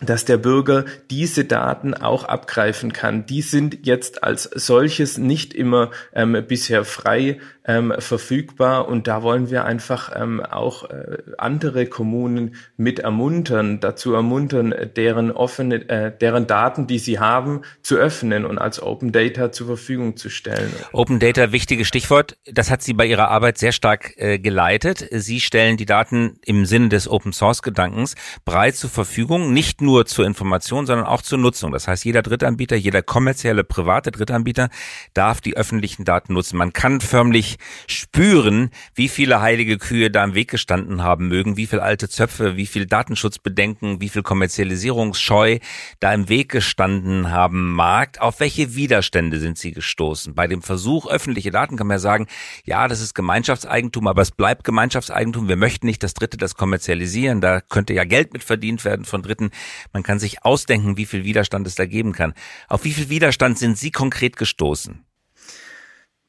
dass 0.00 0.24
der 0.24 0.36
Bürger 0.36 0.84
diese 1.10 1.44
Daten 1.44 1.94
auch 1.94 2.24
abgreifen 2.24 2.92
kann. 2.92 3.26
Die 3.26 3.42
sind 3.42 3.86
jetzt 3.86 4.22
als 4.22 4.44
solches 4.44 5.18
nicht 5.18 5.54
immer 5.54 5.90
ähm, 6.14 6.44
bisher 6.46 6.84
frei 6.84 7.40
ähm, 7.66 7.92
verfügbar 7.98 8.88
und 8.88 9.06
da 9.08 9.22
wollen 9.22 9.50
wir 9.50 9.64
einfach 9.64 10.10
ähm, 10.14 10.40
auch 10.40 10.88
äh, 10.88 11.18
andere 11.36 11.86
Kommunen 11.86 12.54
mit 12.76 13.00
ermuntern, 13.00 13.80
dazu 13.80 14.14
ermuntern, 14.14 14.74
deren 14.96 15.30
offene, 15.32 15.88
äh, 15.88 16.12
deren 16.16 16.46
Daten, 16.46 16.86
die 16.86 16.98
sie 16.98 17.18
haben, 17.18 17.62
zu 17.82 17.96
öffnen 17.96 18.46
und 18.46 18.58
als 18.58 18.80
Open 18.80 19.12
Data 19.12 19.52
zur 19.52 19.66
Verfügung 19.66 20.16
zu 20.16 20.30
stellen. 20.30 20.72
Open 20.92 21.18
Data, 21.18 21.52
wichtiges 21.52 21.88
Stichwort. 21.88 22.38
Das 22.50 22.70
hat 22.70 22.82
Sie 22.82 22.94
bei 22.94 23.04
Ihrer 23.04 23.28
Arbeit 23.28 23.58
sehr 23.58 23.72
stark 23.72 24.14
äh, 24.16 24.38
geleitet. 24.38 25.06
Sie 25.10 25.40
stellen 25.40 25.76
die 25.76 25.86
Daten 25.86 26.38
im 26.44 26.64
Sinne 26.64 26.88
des 26.88 27.08
Open 27.08 27.32
Source 27.32 27.62
Gedankens 27.62 28.14
breit 28.44 28.76
zur 28.76 28.90
Verfügung, 28.90 29.52
nicht 29.52 29.82
nur 29.82 29.87
zur 30.04 30.26
Information, 30.26 30.86
sondern 30.86 31.06
auch 31.06 31.22
zur 31.22 31.38
Nutzung. 31.38 31.72
Das 31.72 31.88
heißt, 31.88 32.04
jeder 32.04 32.22
Drittanbieter, 32.22 32.76
jeder 32.76 33.02
kommerzielle 33.02 33.64
private 33.64 34.10
Drittanbieter 34.10 34.68
darf 35.14 35.40
die 35.40 35.56
öffentlichen 35.56 36.04
Daten 36.04 36.34
nutzen. 36.34 36.56
Man 36.56 36.72
kann 36.72 37.00
förmlich 37.00 37.58
spüren, 37.86 38.70
wie 38.94 39.08
viele 39.08 39.40
heilige 39.40 39.78
Kühe 39.78 40.10
da 40.10 40.24
im 40.24 40.34
Weg 40.34 40.50
gestanden 40.50 41.02
haben 41.02 41.28
mögen, 41.28 41.56
wie 41.56 41.66
viel 41.66 41.80
alte 41.80 42.08
Zöpfe, 42.08 42.56
wie 42.56 42.66
viel 42.66 42.86
Datenschutzbedenken, 42.86 44.00
wie 44.00 44.08
viel 44.08 44.22
Kommerzialisierungsscheu 44.22 45.58
da 46.00 46.12
im 46.12 46.28
Weg 46.28 46.50
gestanden 46.50 47.30
haben 47.30 47.72
mag. 47.72 48.20
Auf 48.20 48.40
welche 48.40 48.74
Widerstände 48.74 49.40
sind 49.40 49.58
sie 49.58 49.72
gestoßen? 49.72 50.34
Bei 50.34 50.46
dem 50.46 50.62
Versuch, 50.62 51.06
öffentliche 51.06 51.50
Daten 51.50 51.76
kann 51.76 51.86
man 51.86 51.96
ja 51.96 52.00
sagen, 52.00 52.26
ja, 52.64 52.88
das 52.88 53.00
ist 53.00 53.14
Gemeinschaftseigentum, 53.14 54.06
aber 54.06 54.22
es 54.22 54.30
bleibt 54.30 54.64
Gemeinschaftseigentum. 54.64 55.48
Wir 55.48 55.56
möchten 55.56 55.86
nicht, 55.86 56.02
dass 56.02 56.14
Dritte 56.14 56.36
das 56.36 56.54
kommerzialisieren. 56.54 57.40
Da 57.40 57.60
könnte 57.60 57.94
ja 57.94 58.04
Geld 58.04 58.32
mit 58.32 58.44
verdient 58.44 58.84
werden 58.84 59.04
von 59.04 59.22
Dritten. 59.22 59.50
Man 59.92 60.02
kann 60.02 60.18
sich 60.18 60.44
ausdenken, 60.44 60.96
wie 60.96 61.06
viel 61.06 61.24
Widerstand 61.24 61.66
es 61.66 61.74
da 61.74 61.86
geben 61.86 62.12
kann. 62.12 62.34
Auf 62.68 62.84
wie 62.84 62.92
viel 62.92 63.08
Widerstand 63.08 63.58
sind 63.58 63.78
Sie 63.78 63.90
konkret 63.90 64.36
gestoßen? 64.36 65.04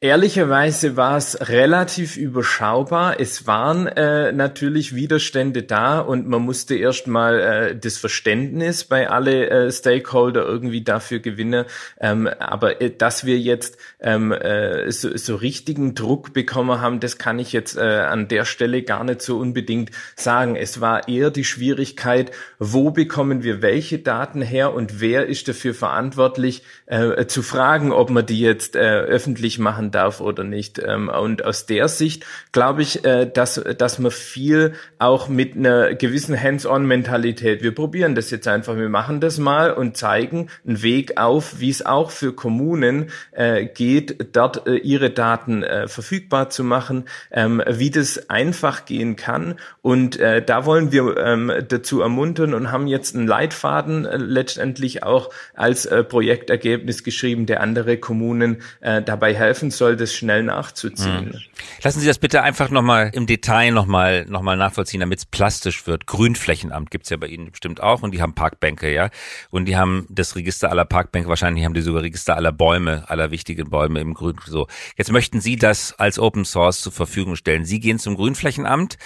Ehrlicherweise 0.02 0.96
war 0.96 1.18
es 1.18 1.50
relativ 1.50 2.16
überschaubar. 2.16 3.20
Es 3.20 3.46
waren 3.46 3.86
äh, 3.86 4.32
natürlich 4.32 4.94
Widerstände 4.94 5.62
da 5.62 6.00
und 6.00 6.26
man 6.26 6.40
musste 6.40 6.74
erstmal 6.74 7.40
äh, 7.40 7.76
das 7.76 7.98
Verständnis 7.98 8.84
bei 8.84 9.10
alle 9.10 9.50
äh, 9.50 9.70
Stakeholder 9.70 10.46
irgendwie 10.46 10.80
dafür 10.80 11.18
gewinnen. 11.18 11.66
Ähm, 12.00 12.28
aber 12.28 12.80
äh, 12.80 12.90
dass 12.96 13.26
wir 13.26 13.38
jetzt 13.38 13.76
ähm, 14.00 14.32
äh, 14.32 14.90
so, 14.90 15.14
so 15.18 15.36
richtigen 15.36 15.94
Druck 15.94 16.32
bekommen 16.32 16.80
haben, 16.80 17.00
das 17.00 17.18
kann 17.18 17.38
ich 17.38 17.52
jetzt 17.52 17.76
äh, 17.76 17.82
an 17.82 18.26
der 18.26 18.46
Stelle 18.46 18.82
gar 18.82 19.04
nicht 19.04 19.20
so 19.20 19.36
unbedingt 19.36 19.90
sagen. 20.16 20.56
Es 20.56 20.80
war 20.80 21.08
eher 21.08 21.30
die 21.30 21.44
Schwierigkeit, 21.44 22.30
wo 22.58 22.90
bekommen 22.90 23.42
wir 23.42 23.60
welche 23.60 23.98
Daten 23.98 24.40
her 24.40 24.72
und 24.72 25.02
wer 25.02 25.26
ist 25.26 25.46
dafür 25.46 25.74
verantwortlich, 25.74 26.62
äh, 26.86 27.26
zu 27.26 27.42
fragen, 27.42 27.92
ob 27.92 28.08
man 28.08 28.24
die 28.24 28.40
jetzt 28.40 28.76
äh, 28.76 28.78
öffentlich 28.78 29.58
machen 29.58 29.89
darf 29.90 30.20
oder 30.20 30.44
nicht. 30.44 30.78
Ähm, 30.78 31.08
und 31.08 31.44
aus 31.44 31.66
der 31.66 31.88
Sicht 31.88 32.24
glaube 32.52 32.82
ich, 32.82 33.04
äh, 33.04 33.26
dass, 33.26 33.62
dass 33.78 33.98
man 33.98 34.10
viel 34.10 34.74
auch 34.98 35.28
mit 35.28 35.56
einer 35.56 35.94
gewissen 35.94 36.40
Hands-on-Mentalität, 36.40 37.62
wir 37.62 37.74
probieren 37.74 38.14
das 38.14 38.30
jetzt 38.30 38.48
einfach, 38.48 38.76
wir 38.76 38.88
machen 38.88 39.20
das 39.20 39.38
mal 39.38 39.72
und 39.72 39.96
zeigen 39.96 40.48
einen 40.66 40.82
Weg 40.82 41.18
auf, 41.18 41.60
wie 41.60 41.70
es 41.70 41.84
auch 41.84 42.10
für 42.10 42.32
Kommunen 42.32 43.10
äh, 43.32 43.66
geht, 43.66 44.36
dort 44.36 44.66
äh, 44.66 44.76
ihre 44.76 45.10
Daten 45.10 45.64
verfügbar 45.86 46.50
zu 46.50 46.64
machen, 46.64 47.04
ähm, 47.30 47.62
wie 47.66 47.90
das 47.90 48.30
einfach 48.30 48.84
gehen 48.84 49.16
kann. 49.16 49.56
Und 49.82 50.18
da 50.20 50.64
wollen 50.64 50.92
wir 50.92 51.16
ähm, 51.16 51.52
dazu 51.68 52.00
ermuntern 52.00 52.54
und 52.54 52.70
haben 52.70 52.86
jetzt 52.86 53.14
einen 53.14 53.26
Leitfaden 53.26 54.04
letztendlich 54.04 55.02
auch 55.02 55.30
als 55.54 55.88
Projektergebnis 56.08 57.04
geschrieben, 57.04 57.46
der 57.46 57.60
andere 57.60 57.98
Kommunen 57.98 58.62
dabei 58.80 59.34
helfen 59.34 59.70
soll, 59.70 59.79
das 59.80 60.14
schnell 60.14 60.42
nachzuziehen. 60.42 61.32
Hm. 61.32 61.40
Lassen 61.82 62.00
Sie 62.00 62.06
das 62.06 62.18
bitte 62.18 62.42
einfach 62.42 62.70
nochmal 62.70 63.10
im 63.14 63.26
Detail 63.26 63.72
nochmal 63.72 64.26
noch 64.26 64.42
mal 64.42 64.56
nachvollziehen, 64.56 65.00
damit 65.00 65.18
es 65.18 65.26
plastisch 65.26 65.86
wird. 65.86 66.06
Grünflächenamt 66.06 66.90
gibt's 66.90 67.10
ja 67.10 67.16
bei 67.16 67.26
Ihnen 67.26 67.50
bestimmt 67.50 67.82
auch 67.82 68.02
und 68.02 68.12
die 68.12 68.22
haben 68.22 68.34
Parkbänke, 68.34 68.92
ja. 68.92 69.10
Und 69.50 69.66
die 69.66 69.76
haben 69.76 70.06
das 70.08 70.36
Register 70.36 70.70
aller 70.70 70.84
Parkbänke, 70.84 71.28
wahrscheinlich 71.28 71.64
haben 71.64 71.74
die 71.74 71.82
sogar 71.82 72.02
Register 72.02 72.36
aller 72.36 72.52
Bäume, 72.52 73.04
aller 73.08 73.30
wichtigen 73.30 73.70
Bäume 73.70 74.00
im 74.00 74.14
Grün. 74.14 74.36
So. 74.46 74.66
Jetzt 74.96 75.10
möchten 75.12 75.40
Sie 75.40 75.56
das 75.56 75.94
als 75.98 76.18
Open 76.18 76.44
Source 76.44 76.80
zur 76.82 76.92
Verfügung 76.92 77.36
stellen. 77.36 77.64
Sie 77.64 77.80
gehen 77.80 77.98
zum 77.98 78.16
Grünflächenamt 78.16 78.98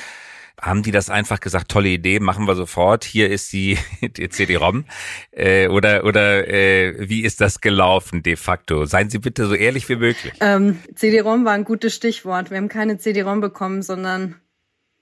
haben 0.60 0.82
die 0.82 0.90
das 0.90 1.10
einfach 1.10 1.40
gesagt, 1.40 1.70
tolle 1.70 1.88
Idee, 1.88 2.20
machen 2.20 2.46
wir 2.46 2.54
sofort, 2.54 3.04
hier 3.04 3.30
ist 3.30 3.52
die, 3.52 3.78
die 4.02 4.28
CD-ROM? 4.28 4.84
Äh, 5.32 5.68
oder 5.68 6.04
oder 6.04 6.48
äh, 6.48 7.08
wie 7.08 7.22
ist 7.22 7.40
das 7.40 7.60
gelaufen 7.60 8.22
de 8.22 8.36
facto? 8.36 8.84
Seien 8.86 9.10
Sie 9.10 9.18
bitte 9.18 9.46
so 9.46 9.54
ehrlich 9.54 9.88
wie 9.88 9.96
möglich. 9.96 10.32
Ähm, 10.40 10.78
CD-ROM 10.94 11.44
war 11.44 11.52
ein 11.52 11.64
gutes 11.64 11.94
Stichwort. 11.94 12.50
Wir 12.50 12.58
haben 12.58 12.68
keine 12.68 12.98
CD-ROM 12.98 13.40
bekommen, 13.40 13.82
sondern 13.82 14.36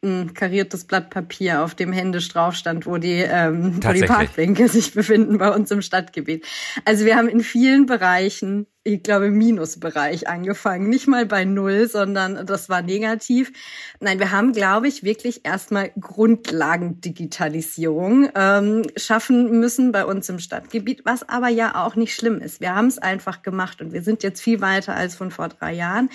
ein 0.04 0.34
kariertes 0.34 0.84
Blatt 0.84 1.10
Papier, 1.10 1.62
auf 1.62 1.74
dem 1.74 1.92
händisch 1.92 2.28
drauf 2.28 2.56
stand, 2.56 2.86
wo 2.86 2.98
die, 2.98 3.20
ähm, 3.20 3.78
wo 3.82 3.92
die 3.92 4.02
Parkbänke 4.02 4.68
sich 4.68 4.92
befinden 4.92 5.38
bei 5.38 5.50
uns 5.50 5.70
im 5.70 5.80
Stadtgebiet. 5.80 6.44
Also 6.84 7.04
wir 7.04 7.16
haben 7.16 7.28
in 7.28 7.40
vielen 7.40 7.86
Bereichen 7.86 8.66
ich 8.84 9.04
glaube, 9.04 9.30
Minusbereich 9.30 10.28
angefangen. 10.28 10.88
Nicht 10.88 11.06
mal 11.06 11.24
bei 11.24 11.44
Null, 11.44 11.88
sondern 11.88 12.44
das 12.46 12.68
war 12.68 12.82
negativ. 12.82 13.52
Nein, 14.00 14.18
wir 14.18 14.32
haben, 14.32 14.52
glaube 14.52 14.88
ich, 14.88 15.04
wirklich 15.04 15.44
erstmal 15.44 15.92
Grundlagendigitalisierung 16.00 18.30
ähm, 18.34 18.82
schaffen 18.96 19.60
müssen 19.60 19.92
bei 19.92 20.04
uns 20.04 20.28
im 20.28 20.40
Stadtgebiet, 20.40 21.02
was 21.04 21.28
aber 21.28 21.46
ja 21.48 21.84
auch 21.84 21.94
nicht 21.94 22.16
schlimm 22.16 22.40
ist. 22.40 22.60
Wir 22.60 22.74
haben 22.74 22.88
es 22.88 22.98
einfach 22.98 23.42
gemacht 23.42 23.80
und 23.80 23.92
wir 23.92 24.02
sind 24.02 24.24
jetzt 24.24 24.42
viel 24.42 24.60
weiter 24.60 24.96
als 24.96 25.14
von 25.14 25.30
vor 25.30 25.48
drei 25.48 25.74
Jahren. 25.74 26.10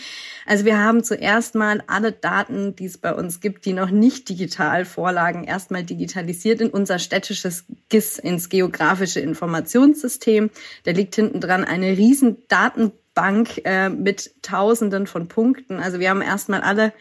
Also 0.45 0.65
wir 0.65 0.77
haben 0.77 1.06
zuerst 1.06 1.56
mal 1.56 1.82
alle 1.88 2.12
Daten, 2.12 2.75
die 2.75 2.88
es 2.88 2.97
bei 2.97 3.13
uns 3.13 3.39
gibt, 3.39 3.63
die 3.63 3.71
noch 3.71 3.91
nicht 3.91 4.27
digital 4.27 4.84
vorlagen, 4.84 5.45
erstmal 5.45 5.86
digitalisiert 5.86 6.60
in 6.60 6.69
unser 6.69 6.99
städtisches 6.99 7.63
GIS, 7.88 8.19
ins 8.19 8.49
geografische 8.49 9.21
Informationssystem. 9.21 10.49
Da 10.84 10.91
liegt 10.91 11.15
hinten 11.15 11.39
dran 11.39 11.63
eine 11.63 11.97
riesen 11.97 12.45
Datenbank 12.57 13.61
äh, 13.65 13.89
mit 13.89 14.41
Tausenden 14.41 15.05
von 15.05 15.27
Punkten. 15.27 15.79
Also 15.79 15.99
wir 15.99 16.09
haben 16.09 16.21
erstmal 16.21 16.61
alle 16.61 16.93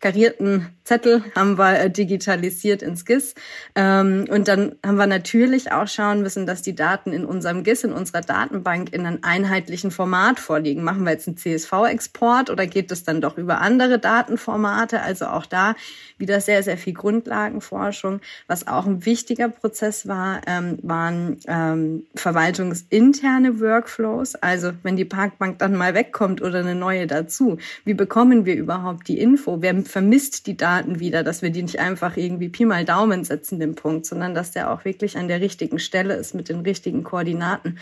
karierten 0.00 0.68
Zettel 0.84 1.24
haben 1.34 1.58
wir 1.58 1.80
äh, 1.80 1.90
digitalisiert 1.90 2.82
ins 2.82 3.04
GIS. 3.04 3.34
Ähm, 3.74 4.26
und 4.30 4.46
dann 4.46 4.76
haben 4.84 4.96
wir 4.96 5.06
natürlich 5.06 5.72
auch 5.72 5.88
schauen 5.88 6.22
müssen, 6.22 6.46
dass 6.46 6.62
die 6.62 6.74
Daten 6.74 7.12
in 7.12 7.24
unserem 7.24 7.64
GIS, 7.64 7.82
in 7.84 7.92
unserer 7.92 8.20
Datenbank 8.20 8.92
in 8.92 9.06
einem 9.06 9.18
einheitlichen 9.22 9.90
Format 9.90 10.38
vorliegen. 10.38 10.84
Machen 10.84 11.04
wir 11.04 11.12
jetzt 11.12 11.26
einen 11.26 11.38
CSV-Export 11.38 12.50
oder 12.50 12.66
geht 12.66 12.92
es 12.92 13.04
dann 13.04 13.20
doch 13.20 13.36
über 13.38 13.60
andere 13.60 13.98
Datenformate? 13.98 15.00
Also 15.00 15.26
auch 15.26 15.46
da 15.46 15.74
wieder 16.18 16.40
sehr, 16.40 16.62
sehr 16.62 16.78
viel 16.78 16.94
Grundlagenforschung. 16.94 18.20
Was 18.46 18.68
auch 18.68 18.86
ein 18.86 19.04
wichtiger 19.04 19.48
Prozess 19.48 20.06
war, 20.06 20.40
ähm, 20.46 20.78
waren 20.82 21.38
ähm, 21.48 22.06
verwaltungsinterne 22.14 23.60
Workflows. 23.60 24.36
Also 24.36 24.72
wenn 24.82 24.96
die 24.96 25.04
Parkbank 25.04 25.58
dann 25.58 25.74
mal 25.74 25.94
wegkommt 25.94 26.42
oder 26.42 26.60
eine 26.60 26.74
neue 26.74 27.06
dazu, 27.06 27.58
wie 27.84 27.94
bekommen 27.94 28.44
wir 28.44 28.54
überhaupt 28.54 29.08
die 29.08 29.18
Info? 29.18 29.62
Wer 29.62 29.85
vermisst 29.86 30.46
die 30.46 30.56
Daten? 30.56 31.00
Wieder, 31.00 31.22
dass 31.22 31.42
wir 31.42 31.50
die 31.50 31.62
nicht 31.62 31.80
einfach 31.80 32.16
irgendwie 32.16 32.48
Pi 32.48 32.64
mal 32.64 32.84
Daumen 32.84 33.24
setzen, 33.24 33.58
den 33.58 33.74
Punkt, 33.74 34.06
sondern 34.06 34.34
dass 34.34 34.52
der 34.52 34.70
auch 34.70 34.84
wirklich 34.84 35.16
an 35.16 35.28
der 35.28 35.40
richtigen 35.40 35.78
Stelle 35.78 36.14
ist 36.14 36.34
mit 36.34 36.48
den 36.48 36.60
richtigen 36.60 37.04
Koordinaten. 37.04 37.78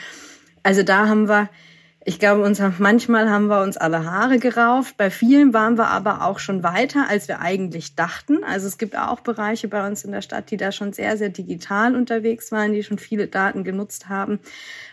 Also 0.62 0.82
da 0.82 1.08
haben 1.08 1.28
wir, 1.28 1.50
ich 2.04 2.18
glaube, 2.18 2.42
uns 2.42 2.62
manchmal 2.78 3.30
haben 3.30 3.46
wir 3.46 3.62
uns 3.62 3.76
alle 3.76 4.04
Haare 4.04 4.38
gerauft. 4.38 4.96
Bei 4.96 5.10
vielen 5.10 5.52
waren 5.52 5.76
wir 5.76 5.88
aber 5.88 6.24
auch 6.24 6.38
schon 6.38 6.62
weiter, 6.62 7.06
als 7.08 7.28
wir 7.28 7.40
eigentlich 7.40 7.94
dachten. 7.94 8.44
Also 8.44 8.66
es 8.66 8.78
gibt 8.78 8.96
auch 8.96 9.20
Bereiche 9.20 9.68
bei 9.68 9.86
uns 9.86 10.04
in 10.04 10.12
der 10.12 10.22
Stadt, 10.22 10.50
die 10.50 10.56
da 10.56 10.72
schon 10.72 10.92
sehr, 10.92 11.16
sehr 11.16 11.28
digital 11.28 11.94
unterwegs 11.94 12.52
waren, 12.52 12.72
die 12.72 12.82
schon 12.82 12.98
viele 12.98 13.26
Daten 13.26 13.64
genutzt 13.64 14.08
haben. 14.08 14.40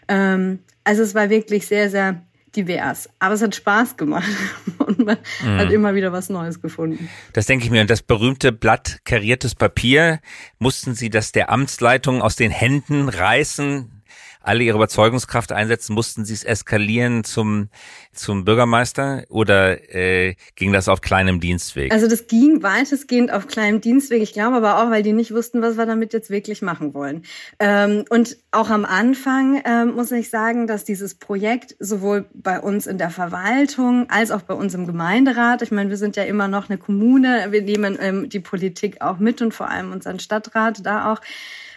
Ähm, 0.08 0.60
also 0.84 1.04
es 1.04 1.16
war 1.16 1.30
wirklich 1.30 1.68
sehr, 1.68 1.90
sehr 1.90 2.22
divers. 2.56 3.10
Aber 3.20 3.34
es 3.34 3.42
hat 3.42 3.56
Spaß 3.56 3.98
gemacht 3.98 4.30
und 4.78 5.00
man 5.00 5.18
mhm. 5.44 5.58
hat 5.58 5.72
immer 5.72 5.96
wieder 5.96 6.12
was 6.12 6.30
Neues 6.30 6.62
gefunden. 6.62 7.10
Das 7.34 7.46
denke 7.46 7.66
ich 7.66 7.72
mir. 7.72 7.82
Und 7.82 7.90
das 7.90 8.02
berühmte 8.02 8.52
Blatt 8.52 9.00
kariertes 9.06 9.56
Papier, 9.56 10.20
mussten 10.60 10.94
Sie 10.96 11.10
das 11.10 11.32
der 11.32 11.50
Amtsleitung 11.50 12.22
aus 12.22 12.36
den 12.36 12.52
Händen 12.52 13.10
reißen? 13.10 14.01
Alle 14.42 14.64
ihre 14.64 14.78
Überzeugungskraft 14.78 15.52
einsetzen, 15.52 15.94
mussten 15.94 16.26
sie 16.26 16.34
es 16.34 16.44
eskalieren 16.44 17.24
zum, 17.24 17.70
zum 18.14 18.44
Bürgermeister 18.44 19.24
oder 19.30 19.94
äh, 19.94 20.36
ging 20.56 20.74
das 20.74 20.88
auf 20.88 21.02
kleinem 21.02 21.40
Dienstweg? 21.40 21.94
Also 21.94 22.08
das 22.08 22.28
ging 22.28 22.64
weitestgehend 22.64 23.32
auf 23.32 23.48
kleinem 23.48 23.82
Dienstweg. 23.82 24.22
Ich 24.22 24.34
glaube 24.34 24.58
aber 24.58 24.82
auch, 24.82 24.90
weil 24.90 25.04
die 25.04 25.14
nicht 25.14 25.34
wussten, 25.34 25.62
was 25.62 25.78
wir 25.78 25.86
damit 25.86 26.14
jetzt 26.14 26.30
wirklich 26.30 26.62
machen 26.62 26.94
wollen. 26.94 27.24
Ähm, 27.60 28.06
und 28.10 28.38
auch 28.52 28.70
am 28.70 28.86
Anfang 28.86 29.62
ähm, 29.66 29.96
muss 29.96 30.12
ich 30.12 30.30
sagen, 30.30 30.68
dass 30.68 30.84
dieses 30.84 31.16
Projekt 31.16 31.76
sowohl 31.80 32.26
bei 32.34 32.60
uns 32.60 32.88
in 32.88 32.98
der 32.98 33.12
Verwaltung 33.12 34.10
als 34.10 34.32
auch 34.32 34.42
bei 34.42 34.54
uns 34.54 34.74
im 34.74 34.88
Gemeinderat, 34.88 35.62
ich 35.62 35.72
meine, 35.72 35.90
wir 35.90 35.98
sind 35.98 36.16
ja 36.16 36.24
immer 36.24 36.48
noch 36.48 36.70
eine 36.70 36.78
Kommune, 36.78 37.48
wir 37.52 37.62
nehmen 37.62 37.98
ähm, 38.02 38.30
die 38.30 38.40
Politik 38.40 39.02
auch 39.02 39.20
mit 39.20 39.42
und 39.42 39.54
vor 39.54 39.70
allem 39.70 39.92
unseren 39.92 40.20
Stadtrat 40.20 40.86
da 40.86 41.12
auch, 41.12 41.22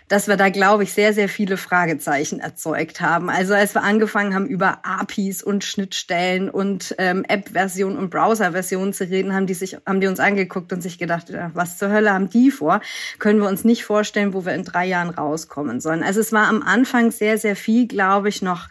dass 0.09 0.29
wir 0.29 0.37
da, 0.37 0.51
glaube 0.51 0.83
ich, 0.83 0.93
sehr, 0.93 1.15
sehr 1.15 1.29
viele 1.29 1.57
Fragezeichen 1.57 2.41
erzeugt 2.41 3.01
haben. 3.01 3.31
Also 3.31 3.55
als 3.55 3.75
wir 3.75 3.83
angefangen 3.83 4.35
haben, 4.35 4.47
über 4.47 4.81
APIs 4.85 5.43
und 5.43 5.65
Schnittstellen 5.65 6.51
und 6.51 6.95
ähm, 6.99 7.25
App-Version 7.27 7.97
und 7.97 8.11
Browser-Version 8.11 8.93
zu 8.93 9.05
reden, 9.05 9.35
haben 9.35 9.47
die 9.47 9.55
sich, 9.55 9.79
haben 9.87 10.01
die 10.01 10.07
uns 10.07 10.21
angeguckt 10.21 10.73
und 10.73 10.83
sich 10.83 10.99
gedacht, 10.99 11.33
was 11.55 11.79
zur 11.79 11.91
Hölle 11.91 12.13
haben 12.13 12.29
die 12.29 12.51
vor? 12.51 12.81
Können 13.19 13.41
wir 13.41 13.49
uns 13.49 13.65
nicht 13.65 13.85
vorstellen, 13.85 14.35
wo 14.35 14.45
wir 14.45 14.55
in 14.55 14.65
drei 14.65 14.87
Jahren 14.87 15.11
rauskommen 15.11 15.81
sollen. 15.81 16.03
Also 16.03 16.21
es 16.21 16.33
war 16.33 16.49
am 16.49 16.63
Anfang 16.63 17.11
sehr, 17.11 17.39
sehr 17.39 17.57
viel, 17.57 17.89
glaube 17.89 18.29
ich, 18.29 18.43
noch 18.43 18.69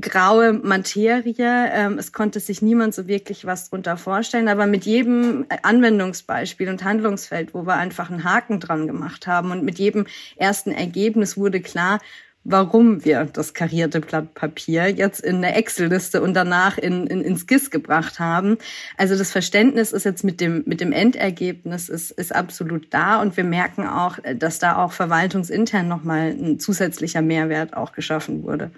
graue 0.00 0.52
Materie. 0.52 1.70
Ähm, 1.72 1.98
es 1.98 2.12
konnte 2.12 2.40
sich 2.40 2.62
niemand 2.62 2.94
so 2.94 3.06
wirklich 3.06 3.44
was 3.46 3.70
drunter 3.70 3.96
vorstellen. 3.96 4.48
Aber 4.48 4.66
mit 4.66 4.84
jedem 4.84 5.46
Anwendungsbeispiel 5.62 6.68
und 6.68 6.84
Handlungsfeld, 6.84 7.54
wo 7.54 7.66
wir 7.66 7.74
einfach 7.74 8.10
einen 8.10 8.24
Haken 8.24 8.60
dran 8.60 8.86
gemacht 8.86 9.26
haben 9.26 9.50
und 9.50 9.64
mit 9.64 9.78
jedem 9.78 10.06
ersten 10.36 10.72
Ergebnis 10.72 11.36
wurde 11.36 11.60
klar, 11.60 12.00
warum 12.44 13.04
wir 13.04 13.24
das 13.24 13.54
karierte 13.54 14.00
Blatt 14.00 14.34
Papier 14.34 14.88
jetzt 14.88 15.20
in 15.20 15.36
eine 15.36 15.54
Excel-Liste 15.54 16.22
und 16.22 16.34
danach 16.34 16.78
in, 16.78 17.06
in, 17.06 17.22
ins 17.22 17.46
GIS 17.46 17.70
gebracht 17.70 18.18
haben. 18.20 18.58
Also 18.96 19.16
das 19.16 19.32
Verständnis 19.32 19.92
ist 19.92 20.04
jetzt 20.04 20.24
mit 20.24 20.40
dem, 20.40 20.62
mit 20.66 20.80
dem 20.80 20.92
Endergebnis 20.92 21.88
ist, 21.88 22.10
ist 22.10 22.34
absolut 22.34 22.92
da 22.92 23.20
und 23.20 23.36
wir 23.36 23.44
merken 23.44 23.86
auch, 23.86 24.18
dass 24.36 24.58
da 24.58 24.76
auch 24.76 24.92
verwaltungsintern 24.92 25.88
nochmal 25.88 26.30
ein 26.30 26.60
zusätzlicher 26.60 27.22
Mehrwert 27.22 27.74
auch 27.74 27.92
geschaffen 27.92 28.42
wurde. 28.44 28.70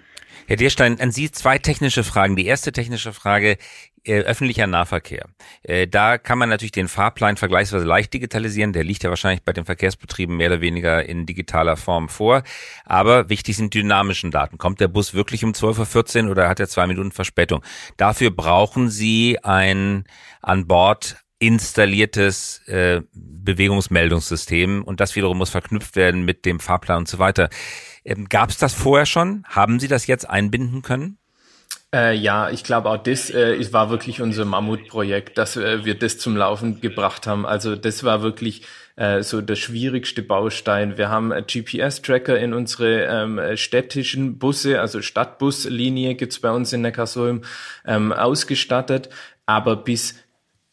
Herr 0.47 0.55
Dierstein, 0.55 0.99
an 1.01 1.11
Sie 1.11 1.29
zwei 1.29 1.57
technische 1.57 2.05
Fragen. 2.05 2.37
Die 2.37 2.45
erste 2.45 2.71
technische 2.71 3.11
Frage, 3.11 3.57
öffentlicher 4.07 4.67
Nahverkehr. 4.67 5.27
Äh, 5.63 5.87
da 5.87 6.17
kann 6.17 6.37
man 6.37 6.49
natürlich 6.49 6.71
den 6.71 6.87
Fahrplan 6.87 7.37
vergleichsweise 7.37 7.85
leicht 7.85 8.13
digitalisieren. 8.13 8.73
Der 8.73 8.83
liegt 8.83 9.03
ja 9.03 9.09
wahrscheinlich 9.09 9.43
bei 9.43 9.53
den 9.53 9.65
Verkehrsbetrieben 9.65 10.37
mehr 10.37 10.49
oder 10.49 10.61
weniger 10.61 11.07
in 11.07 11.25
digitaler 11.25 11.77
Form 11.77 12.09
vor. 12.09 12.43
Aber 12.85 13.29
wichtig 13.29 13.57
sind 13.57 13.73
dynamischen 13.73 14.31
Daten. 14.31 14.57
Kommt 14.57 14.79
der 14.79 14.87
Bus 14.87 15.13
wirklich 15.13 15.43
um 15.43 15.51
12.14 15.51 16.25
Uhr 16.25 16.31
oder 16.31 16.49
hat 16.49 16.59
er 16.59 16.67
zwei 16.67 16.87
Minuten 16.87 17.11
Verspätung? 17.11 17.63
Dafür 17.97 18.31
brauchen 18.31 18.89
Sie 18.89 19.39
ein 19.43 20.05
an 20.41 20.67
Bord 20.67 21.17
installiertes 21.39 22.67
äh, 22.67 23.01
Bewegungsmeldungssystem 23.13 24.83
und 24.83 24.99
das 24.99 25.15
wiederum 25.15 25.37
muss 25.37 25.51
verknüpft 25.51 25.95
werden 25.95 26.25
mit 26.25 26.45
dem 26.45 26.59
Fahrplan 26.59 26.99
und 26.99 27.07
so 27.07 27.19
weiter. 27.19 27.49
Ähm, 28.03 28.27
Gab 28.27 28.49
es 28.49 28.57
das 28.57 28.73
vorher 28.73 29.05
schon? 29.05 29.43
Haben 29.45 29.79
Sie 29.79 29.87
das 29.87 30.07
jetzt 30.07 30.27
einbinden 30.27 30.81
können? 30.81 31.19
Äh, 31.93 32.15
ja, 32.15 32.49
ich 32.49 32.63
glaube 32.63 32.89
auch 32.89 32.97
das 32.97 33.29
äh, 33.29 33.71
war 33.71 33.89
wirklich 33.89 34.21
unser 34.21 34.43
Mammutprojekt, 34.43 35.37
dass 35.37 35.55
äh, 35.55 35.85
wir 35.85 35.97
das 35.97 36.17
zum 36.17 36.35
Laufen 36.35 36.81
gebracht 36.81 37.27
haben. 37.27 37.45
Also 37.45 37.77
das 37.77 38.03
war 38.03 38.21
wirklich 38.21 38.63
äh, 38.97 39.23
so 39.23 39.39
der 39.41 39.55
schwierigste 39.55 40.21
Baustein. 40.21 40.97
Wir 40.97 41.09
haben 41.09 41.29
GPS-Tracker 41.29 42.37
in 42.37 42.53
unsere 42.53 43.05
ähm, 43.05 43.39
städtischen 43.55 44.37
Busse, 44.37 44.81
also 44.81 45.01
Stadtbuslinie 45.01 46.15
gibt's 46.15 46.39
bei 46.39 46.51
uns 46.51 46.73
in 46.73 46.81
Neckarsulm, 46.81 47.43
ähm, 47.85 48.11
ausgestattet. 48.11 49.09
Aber 49.45 49.77
bis 49.77 50.15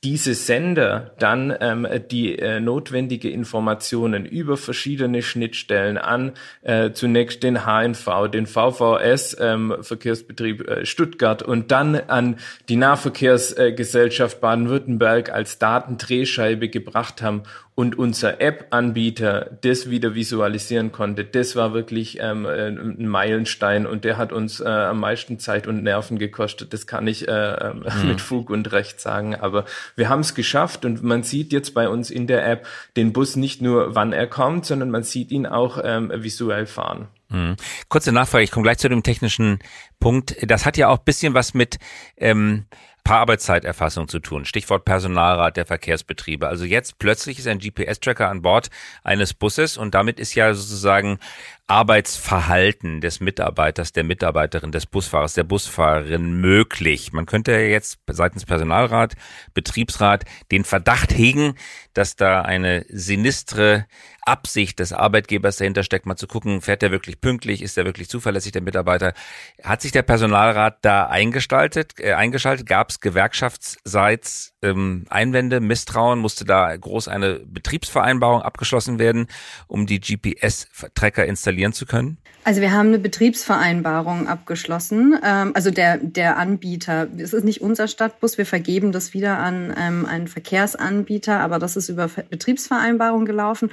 diese 0.04 0.34
Sender 0.34 1.12
dann 1.18 1.56
ähm, 1.60 1.88
die 2.10 2.38
äh, 2.38 2.60
notwendige 2.60 3.30
Informationen 3.30 4.26
über 4.26 4.58
verschiedene 4.58 5.22
Schnittstellen 5.22 5.96
an 5.96 6.32
äh, 6.62 6.92
zunächst 6.92 7.42
den 7.42 7.64
HNV, 7.64 8.28
den 8.30 8.46
VVS 8.46 9.36
ähm, 9.40 9.74
Verkehrsbetrieb 9.80 10.68
äh, 10.68 10.84
Stuttgart 10.84 11.42
und 11.42 11.72
dann 11.72 11.96
an 11.96 12.36
die 12.68 12.76
Nahverkehrsgesellschaft 12.76 14.42
Baden-Württemberg 14.42 15.30
als 15.30 15.58
Datendrehscheibe 15.58 16.68
gebracht 16.68 17.22
haben 17.22 17.44
und 17.76 17.98
unser 17.98 18.40
App-Anbieter 18.40 19.58
das 19.62 19.90
wieder 19.90 20.14
visualisieren 20.14 20.92
konnte, 20.92 21.24
das 21.24 21.56
war 21.56 21.74
wirklich 21.74 22.18
ähm, 22.20 22.46
äh, 22.46 22.68
ein 22.68 23.08
Meilenstein 23.08 23.86
und 23.86 24.04
der 24.04 24.16
hat 24.16 24.32
uns 24.32 24.60
äh, 24.60 24.68
am 24.68 25.00
meisten 25.00 25.40
Zeit 25.40 25.66
und 25.66 25.82
Nerven 25.82 26.18
gekostet. 26.18 26.72
Das 26.72 26.86
kann 26.86 27.06
ich 27.08 27.26
äh, 27.26 27.74
mhm. 27.74 28.08
mit 28.08 28.20
Fug 28.20 28.50
und 28.50 28.70
Recht 28.70 29.00
sagen. 29.00 29.34
Aber 29.34 29.64
wir 29.96 30.08
haben 30.08 30.20
es 30.20 30.34
geschafft 30.34 30.84
und 30.84 31.02
man 31.02 31.24
sieht 31.24 31.52
jetzt 31.52 31.74
bei 31.74 31.88
uns 31.88 32.10
in 32.10 32.28
der 32.28 32.46
App 32.46 32.66
den 32.96 33.12
Bus 33.12 33.34
nicht 33.34 33.60
nur, 33.60 33.94
wann 33.94 34.12
er 34.12 34.28
kommt, 34.28 34.66
sondern 34.66 34.90
man 34.90 35.02
sieht 35.02 35.32
ihn 35.32 35.46
auch 35.46 35.80
ähm, 35.82 36.12
visuell 36.14 36.66
fahren. 36.66 37.08
Mhm. 37.28 37.56
Kurze 37.88 38.12
Nachfrage, 38.12 38.44
ich 38.44 38.52
komme 38.52 38.64
gleich 38.64 38.78
zu 38.78 38.88
dem 38.88 39.02
technischen 39.02 39.58
Punkt. 39.98 40.36
Das 40.42 40.64
hat 40.64 40.76
ja 40.76 40.88
auch 40.88 40.98
bisschen 40.98 41.34
was 41.34 41.54
mit 41.54 41.78
ähm, 42.16 42.66
Paararbeitszeiterfassung 43.04 44.08
zu 44.08 44.18
tun. 44.18 44.46
Stichwort 44.46 44.86
Personalrat 44.86 45.58
der 45.58 45.66
Verkehrsbetriebe. 45.66 46.48
Also 46.48 46.64
jetzt 46.64 46.98
plötzlich 46.98 47.38
ist 47.38 47.46
ein 47.46 47.58
GPS-Tracker 47.58 48.30
an 48.30 48.40
Bord 48.40 48.70
eines 49.02 49.34
Busses 49.34 49.76
und 49.76 49.94
damit 49.94 50.18
ist 50.18 50.34
ja 50.34 50.54
sozusagen 50.54 51.18
Arbeitsverhalten 51.66 53.00
des 53.00 53.20
Mitarbeiters, 53.20 53.92
der 53.92 54.04
Mitarbeiterin, 54.04 54.72
des 54.72 54.86
Busfahrers, 54.86 55.34
der 55.34 55.44
Busfahrerin 55.44 56.40
möglich. 56.40 57.12
Man 57.12 57.26
könnte 57.26 57.52
ja 57.52 57.58
jetzt 57.58 57.98
seitens 58.10 58.44
Personalrat, 58.44 59.14
Betriebsrat 59.54 60.24
den 60.50 60.64
Verdacht 60.64 61.12
hegen, 61.12 61.54
dass 61.92 62.16
da 62.16 62.42
eine 62.42 62.84
sinistre 62.88 63.86
Absicht 64.26 64.78
des 64.78 64.92
Arbeitgebers 64.92 65.56
dahinter 65.56 65.82
steckt, 65.82 66.06
mal 66.06 66.16
zu 66.16 66.26
gucken, 66.26 66.60
fährt 66.60 66.82
der 66.82 66.90
wirklich 66.90 67.20
pünktlich, 67.20 67.62
ist 67.62 67.76
der 67.76 67.84
wirklich 67.84 68.08
zuverlässig, 68.08 68.52
der 68.52 68.62
Mitarbeiter. 68.62 69.14
Hat 69.62 69.82
sich 69.82 69.92
der 69.92 70.02
Personalrat 70.02 70.78
da 70.82 71.06
eingestaltet, 71.06 71.94
äh, 71.98 72.12
eingeschaltet? 72.12 72.66
Gab 72.66 72.90
es 72.90 73.00
gewerkschaftsseits 73.00 74.54
ähm, 74.62 75.04
Einwände, 75.08 75.60
Misstrauen? 75.60 76.18
Musste 76.18 76.44
da 76.44 76.74
groß 76.76 77.08
eine 77.08 77.40
Betriebsvereinbarung 77.40 78.42
abgeschlossen 78.42 78.98
werden, 78.98 79.26
um 79.66 79.86
die 79.86 80.00
GPS-Tracker 80.00 81.24
installieren 81.26 81.72
zu 81.72 81.86
können? 81.86 82.18
Also 82.46 82.60
wir 82.60 82.72
haben 82.72 82.88
eine 82.88 82.98
Betriebsvereinbarung 82.98 84.28
abgeschlossen. 84.28 85.18
Ähm, 85.24 85.52
also 85.54 85.70
der, 85.70 85.96
der 85.96 86.36
Anbieter, 86.36 87.08
es 87.16 87.32
ist 87.32 87.44
nicht 87.44 87.62
unser 87.62 87.88
Stadtbus, 87.88 88.36
wir 88.36 88.44
vergeben 88.44 88.92
das 88.92 89.14
wieder 89.14 89.38
an 89.38 89.74
ähm, 89.78 90.04
einen 90.04 90.28
Verkehrsanbieter, 90.28 91.40
aber 91.40 91.58
das 91.58 91.76
ist 91.76 91.88
über 91.88 92.08
Betriebsvereinbarung 92.08 93.24
gelaufen. 93.24 93.70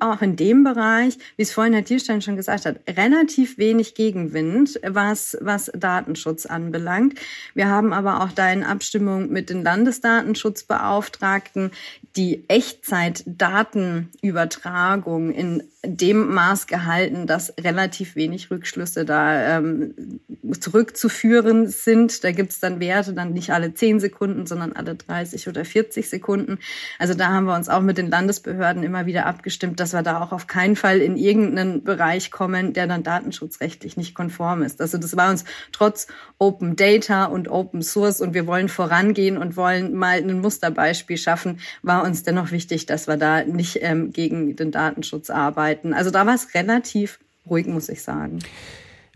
Auch 0.00 0.22
in 0.22 0.36
dem 0.36 0.64
Bereich, 0.64 1.18
wie 1.36 1.42
es 1.42 1.52
vorhin 1.52 1.74
Herr 1.74 1.84
Thielstein 1.84 2.22
schon 2.22 2.36
gesagt 2.36 2.64
hat, 2.66 2.80
relativ 2.88 3.58
wenig 3.58 3.94
Gegenwind, 3.94 4.80
was, 4.86 5.36
was 5.40 5.70
Datenschutz 5.74 6.46
anbelangt. 6.46 7.18
Wir 7.54 7.68
haben 7.68 7.92
aber 7.92 8.22
auch 8.22 8.30
da 8.32 8.50
in 8.52 8.64
Abstimmung 8.64 9.30
mit 9.30 9.50
den 9.50 9.62
Landesdatenschutzbeauftragten 9.62 11.70
die 12.16 12.44
Echtzeitdatenübertragung 12.48 15.32
in 15.32 15.62
dem 15.82 16.34
Maß 16.34 16.66
gehalten, 16.66 17.26
dass 17.26 17.54
relativ 17.58 18.14
wenig 18.14 18.50
Rückschlüsse 18.50 19.06
da 19.06 19.58
ähm, 19.58 20.20
zurückzuführen 20.60 21.68
sind. 21.68 22.22
Da 22.22 22.32
gibt's 22.32 22.60
dann 22.60 22.80
Werte, 22.80 23.14
dann 23.14 23.32
nicht 23.32 23.50
alle 23.50 23.72
10 23.72 23.98
Sekunden, 23.98 24.46
sondern 24.46 24.74
alle 24.74 24.94
30 24.94 25.48
oder 25.48 25.64
40 25.64 26.10
Sekunden. 26.10 26.58
Also 26.98 27.14
da 27.14 27.28
haben 27.28 27.46
wir 27.46 27.54
uns 27.54 27.70
auch 27.70 27.80
mit 27.80 27.96
den 27.96 28.10
Landesbehörden 28.10 28.82
immer 28.82 29.06
wieder 29.06 29.24
abgestimmt, 29.24 29.80
dass 29.80 29.94
wir 29.94 30.02
da 30.02 30.20
auch 30.20 30.32
auf 30.32 30.46
keinen 30.46 30.76
Fall 30.76 30.98
in 30.98 31.16
irgendeinen 31.16 31.82
Bereich 31.82 32.30
kommen, 32.30 32.74
der 32.74 32.86
dann 32.86 33.02
datenschutzrechtlich 33.02 33.96
nicht 33.96 34.14
konform 34.14 34.62
ist. 34.62 34.82
Also 34.82 34.98
das 34.98 35.16
war 35.16 35.30
uns 35.30 35.46
trotz 35.72 36.08
Open 36.38 36.76
Data 36.76 37.24
und 37.24 37.48
Open 37.48 37.80
Source 37.80 38.20
und 38.20 38.34
wir 38.34 38.46
wollen 38.46 38.68
vorangehen 38.68 39.38
und 39.38 39.56
wollen 39.56 39.94
mal 39.94 40.18
ein 40.18 40.40
Musterbeispiel 40.40 41.16
schaffen, 41.16 41.58
war 41.82 42.04
uns 42.04 42.22
dennoch 42.22 42.50
wichtig, 42.50 42.84
dass 42.84 43.08
wir 43.08 43.16
da 43.16 43.44
nicht 43.44 43.78
ähm, 43.80 44.12
gegen 44.12 44.56
den 44.56 44.72
Datenschutz 44.72 45.30
arbeiten 45.30 45.69
arbeiten. 45.70 45.94
Also 45.94 46.10
da 46.10 46.26
war 46.26 46.34
es 46.34 46.54
relativ 46.54 47.18
ruhig, 47.48 47.66
muss 47.66 47.88
ich 47.88 48.02
sagen. 48.02 48.40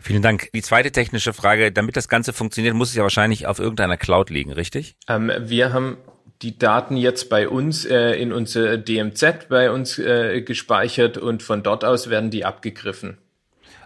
Vielen 0.01 0.21
Dank. 0.21 0.49
Die 0.53 0.61
zweite 0.61 0.91
technische 0.91 1.33
Frage, 1.33 1.71
damit 1.71 1.95
das 1.95 2.07
Ganze 2.07 2.31
funktioniert, 2.31 2.75
muss 2.75 2.89
es 2.89 2.95
ja 2.95 3.03
wahrscheinlich 3.03 3.47
auf 3.47 3.59
irgendeiner 3.59 3.97
Cloud 3.97 4.29
liegen, 4.29 4.51
richtig? 4.51 4.95
Ähm, 5.07 5.31
wir 5.39 5.73
haben 5.73 5.97
die 6.41 6.59
Daten 6.59 6.97
jetzt 6.97 7.29
bei 7.29 7.49
uns 7.49 7.85
äh, 7.85 8.11
in 8.11 8.31
unser 8.31 8.77
DMZ 8.77 9.47
bei 9.49 9.71
uns 9.71 9.97
äh, 9.97 10.41
gespeichert 10.41 11.17
und 11.17 11.41
von 11.41 11.63
dort 11.63 11.83
aus 11.83 12.09
werden 12.09 12.29
die 12.29 12.45
abgegriffen. 12.45 13.17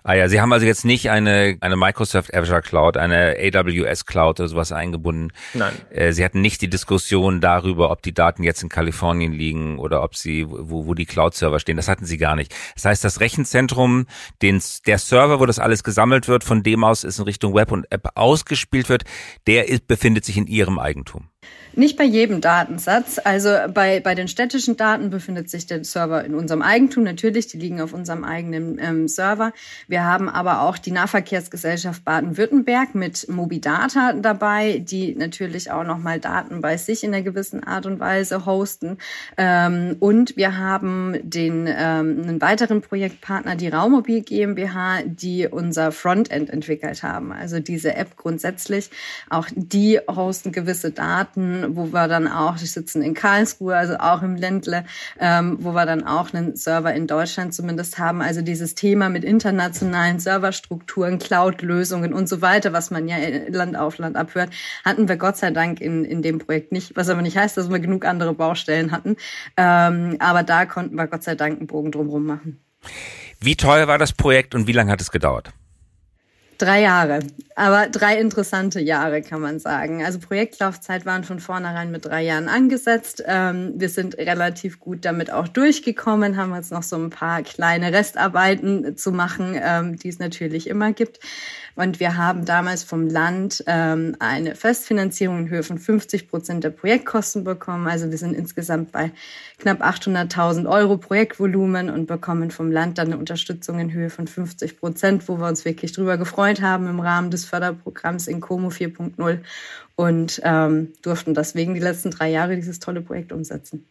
Ah 0.04 0.14
ja, 0.14 0.30
Sie 0.30 0.40
haben 0.42 0.54
also 0.54 0.66
jetzt 0.66 0.86
nicht 0.86 1.10
eine, 1.10 1.58
eine 1.62 1.76
Microsoft 1.76 2.34
Azure 2.34 2.62
Cloud, 2.62 2.98
eine 2.98 3.36
AWS 3.40 4.06
Cloud 4.06 4.40
oder 4.40 4.50
sowas 4.50 4.72
eingebunden. 4.72 5.32
Nein. 5.54 5.74
Äh, 5.90 6.14
Sie 6.14 6.24
hatten 6.24 6.42
nicht 6.42 6.62
die 6.62 6.70
Diskussion 6.70 7.42
darüber, 7.42 7.92
ob 7.92 8.02
die 8.02 8.14
Daten 8.14 8.44
jetzt 8.44 8.64
in 8.64 8.70
Kalifornien 8.70 9.34
liegen 9.34 9.80
oder 9.80 10.04
ob 10.04 10.16
sie, 10.16 10.46
wo, 10.50 10.86
wo 10.86 10.94
die 10.94 11.06
Cloud-Server 11.06 11.60
stehen. 11.60 11.78
Das 11.78 11.88
hatten 11.88 12.06
Sie 12.06 12.18
gar 12.18 12.36
nicht. 12.36 12.54
Das 12.76 12.86
heißt, 12.86 13.04
das 13.04 13.20
Rechenzentrum, 13.20 14.06
den, 14.42 14.62
der 14.86 14.98
Server, 14.98 15.40
wo 15.40 15.46
das 15.46 15.60
alles 15.60 15.84
gesammelt 15.84 16.28
wird, 16.28 16.44
von 16.44 16.64
dem 16.64 16.84
aus 16.84 17.04
es 17.04 17.20
in 17.20 17.26
Richtung 17.26 17.54
Web 17.54 17.72
und 17.72 17.92
App 17.92 18.10
ausgespielt 18.16 18.90
wird, 18.90 19.04
der 19.48 19.70
ist, 19.70 19.88
befindet 19.88 20.26
sich 20.26 20.38
in 20.38 20.48
Ihrem 20.48 20.80
Eigentum. 20.80 21.30
Nicht 21.74 21.98
bei 21.98 22.04
jedem 22.04 22.42
Datensatz. 22.42 23.20
Also 23.24 23.50
bei, 23.74 24.00
bei 24.00 24.16
den 24.16 24.28
städtischen 24.28 24.76
Daten 24.76 25.12
befindet 25.12 25.50
sich 25.50 25.68
der 25.68 25.84
Server 25.84 26.26
in 26.26 26.34
unserem 26.34 26.62
Eigentum. 26.62 27.04
Natürlich, 27.04 27.48
die 27.48 27.58
liegen 27.58 27.80
auf 27.80 27.94
unserem 27.94 28.24
eigenen 28.24 28.80
ähm, 28.80 29.08
Server. 29.08 29.54
Wir 29.88 30.04
haben 30.04 30.30
aber 30.30 30.62
auch 30.64 30.78
die 30.78 30.92
Nahverkehrsgesellschaft 30.92 32.04
Baden-Württemberg 32.04 32.96
mit 32.96 33.30
Mobidata 33.30 34.14
dabei, 34.14 34.80
die 34.80 35.16
natürlich 35.16 35.72
auch 35.72 35.84
nochmal 35.84 36.20
Daten 36.20 36.60
bei 36.62 36.76
sich 36.78 37.04
in 37.04 37.14
einer 37.14 37.24
gewissen 37.24 37.64
Art 37.64 37.86
und 37.86 38.00
Weise 38.00 38.46
hosten. 38.46 38.98
Ähm, 39.38 39.96
und 40.00 40.36
wir 40.36 40.58
haben 40.58 41.16
den, 41.22 41.68
ähm, 41.68 42.24
einen 42.24 42.42
weiteren 42.42 42.82
Projektpartner, 42.82 43.56
die 43.56 43.70
Raummobil 43.70 44.22
GmbH, 44.22 45.04
die 45.06 45.48
unser 45.48 45.92
Frontend 45.92 46.50
entwickelt 46.50 47.04
haben. 47.04 47.32
Also 47.32 47.60
diese 47.60 47.96
App 47.96 48.18
grundsätzlich. 48.18 48.90
Auch 49.30 49.48
die 49.56 50.00
hosten 50.10 50.52
gewisse 50.52 50.92
Daten 50.92 51.39
wo 51.70 51.94
wir 51.94 52.08
dann 52.08 52.28
auch, 52.28 52.58
die 52.58 52.66
sitzen 52.66 53.02
in 53.02 53.14
Karlsruhe, 53.14 53.76
also 53.76 53.98
auch 53.98 54.22
im 54.22 54.36
Ländle, 54.36 54.86
ähm, 55.20 55.58
wo 55.60 55.72
wir 55.72 55.86
dann 55.86 56.06
auch 56.06 56.34
einen 56.34 56.56
Server 56.56 56.94
in 56.94 57.08
Deutschland 57.08 57.54
zumindest 57.54 57.98
haben. 57.98 58.22
Also 58.22 58.42
dieses 58.42 58.76
Thema 58.76 59.10
mit 59.10 59.24
internationalen 59.24 60.20
Serverstrukturen, 60.20 61.20
Cloud-Lösungen 61.20 62.14
und 62.14 62.30
so 62.30 62.42
weiter, 62.42 62.74
was 62.74 62.92
man 62.92 63.08
ja 63.08 63.18
Land 63.50 63.78
auf 63.78 63.98
Land 63.98 64.16
abhört, 64.16 64.50
hatten 64.86 65.08
wir 65.08 65.18
Gott 65.18 65.38
sei 65.38 65.52
Dank 65.52 65.82
in, 65.82 66.06
in 66.06 66.22
dem 66.22 66.40
Projekt 66.40 66.72
nicht, 66.72 66.96
was 66.96 67.10
aber 67.10 67.22
nicht 67.22 67.38
heißt, 67.38 67.58
dass 67.58 67.70
wir 67.70 67.80
genug 67.80 68.06
andere 68.06 68.34
Baustellen 68.34 68.92
hatten. 68.92 69.16
Ähm, 69.58 70.18
aber 70.20 70.44
da 70.44 70.66
konnten 70.66 70.96
wir 70.96 71.08
Gott 71.08 71.24
sei 71.24 71.36
Dank 71.36 71.58
einen 71.58 71.68
Bogen 71.68 71.92
drumherum 71.92 72.26
machen. 72.26 72.60
Wie 73.40 73.56
teuer 73.56 73.88
war 73.88 73.98
das 73.98 74.14
Projekt 74.14 74.54
und 74.56 74.68
wie 74.68 74.74
lange 74.74 74.92
hat 74.92 75.02
es 75.02 75.12
gedauert? 75.12 75.52
Drei 76.58 76.82
Jahre. 76.82 77.20
Aber 77.60 77.88
drei 77.88 78.18
interessante 78.18 78.80
Jahre, 78.80 79.22
kann 79.22 79.42
man 79.42 79.60
sagen. 79.60 80.02
Also 80.02 80.18
Projektlaufzeit 80.20 81.06
waren 81.06 81.26
von 81.26 81.42
vornherein 81.42 81.92
mit 81.92 82.06
drei 82.06 82.24
Jahren 82.24 82.48
angesetzt. 82.48 83.22
Ähm, 83.28 83.74
wir 83.76 83.90
sind 83.90 84.18
relativ 84.18 84.80
gut 84.80 85.04
damit 85.04 85.30
auch 85.30 85.50
durchgekommen, 85.50 86.38
haben 86.38 86.56
jetzt 86.56 86.72
noch 86.72 86.84
so 86.84 86.96
ein 86.96 87.10
paar 87.10 87.42
kleine 87.42 87.92
Restarbeiten 87.92 88.96
zu 88.96 89.12
machen, 89.12 89.60
ähm, 89.62 89.98
die 90.00 90.08
es 90.08 90.20
natürlich 90.20 90.68
immer 90.68 90.94
gibt. 90.94 91.20
Und 91.76 92.00
wir 92.00 92.16
haben 92.16 92.46
damals 92.46 92.84
vom 92.84 93.08
Land 93.08 93.64
ähm, 93.68 94.16
eine 94.20 94.56
Festfinanzierung 94.56 95.40
in 95.40 95.50
Höhe 95.50 95.64
von 95.64 95.78
50 95.78 96.30
Prozent 96.30 96.64
der 96.64 96.72
Projektkosten 96.72 97.44
bekommen. 97.44 97.88
Also 97.88 98.10
wir 98.10 98.18
sind 98.18 98.36
insgesamt 98.36 98.92
bei 98.92 99.12
knapp 99.58 99.82
800.000 99.82 100.70
Euro 100.70 100.98
Projektvolumen 100.98 101.90
und 101.90 102.06
bekommen 102.06 102.52
vom 102.52 102.72
Land 102.72 102.98
dann 102.98 103.08
eine 103.08 103.18
Unterstützung 103.18 103.80
in 103.80 103.92
Höhe 103.92 104.10
von 104.10 104.28
50 104.28 104.78
Prozent, 104.78 105.28
wo 105.28 105.38
wir 105.38 105.48
uns 105.48 105.66
wirklich 105.66 105.92
drüber 105.92 106.18
gefreut 106.18 106.62
haben 106.62 106.88
im 106.88 107.00
Rahmen 107.00 107.32
des 107.32 107.49
Förderprogramms 107.50 108.28
Incomo 108.28 108.70
4.0 108.70 109.40
und 109.96 110.42
ähm, 110.44 110.94
durften 111.02 111.34
deswegen 111.34 111.74
die 111.74 111.80
letzten 111.80 112.12
drei 112.12 112.30
Jahre 112.30 112.56
dieses 112.56 112.80
tolle 112.80 113.02
Projekt 113.02 113.32
umsetzen. 113.32 113.86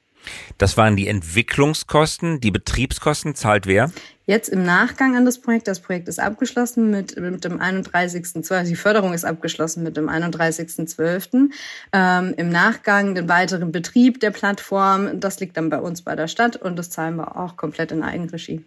Das 0.59 0.77
waren 0.77 0.97
die 0.97 1.09
Entwicklungskosten. 1.09 2.41
Die 2.41 2.51
Betriebskosten 2.51 3.35
zahlt 3.35 3.67
wer? 3.67 3.93
Jetzt 4.27 4.51
im 4.51 4.63
Nachgang 4.63 5.17
an 5.17 5.25
das 5.25 5.41
Projekt, 5.41 5.69
das 5.69 5.81
Projekt 5.81 6.07
ist 6.07 6.19
abgeschlossen 6.19 6.91
mit, 6.91 7.19
mit 7.19 7.45
dem 7.45 7.61
31.12., 7.61 8.53
also 8.55 8.69
die 8.69 8.77
Förderung 8.77 9.15
ist 9.15 9.25
abgeschlossen 9.25 9.83
mit 9.83 9.97
dem 9.97 10.11
31.12. 10.11 11.51
Ähm, 11.95 12.35
Im 12.37 12.51
Nachgang 12.51 13.15
den 13.15 13.29
weiteren 13.29 13.73
Betrieb 13.73 14.21
der 14.21 14.31
Plattform, 14.31 15.19
das 15.19 15.41
liegt 15.41 15.57
dann 15.57 15.71
bei 15.71 15.79
uns 15.79 16.03
bei 16.03 16.15
der 16.15 16.29
Stadt 16.29 16.57
und 16.57 16.77
das 16.77 16.91
zahlen 16.91 17.17
wir 17.17 17.37
auch 17.39 17.57
komplett 17.57 17.91
in 17.91 18.03
Eigenregie. 18.03 18.63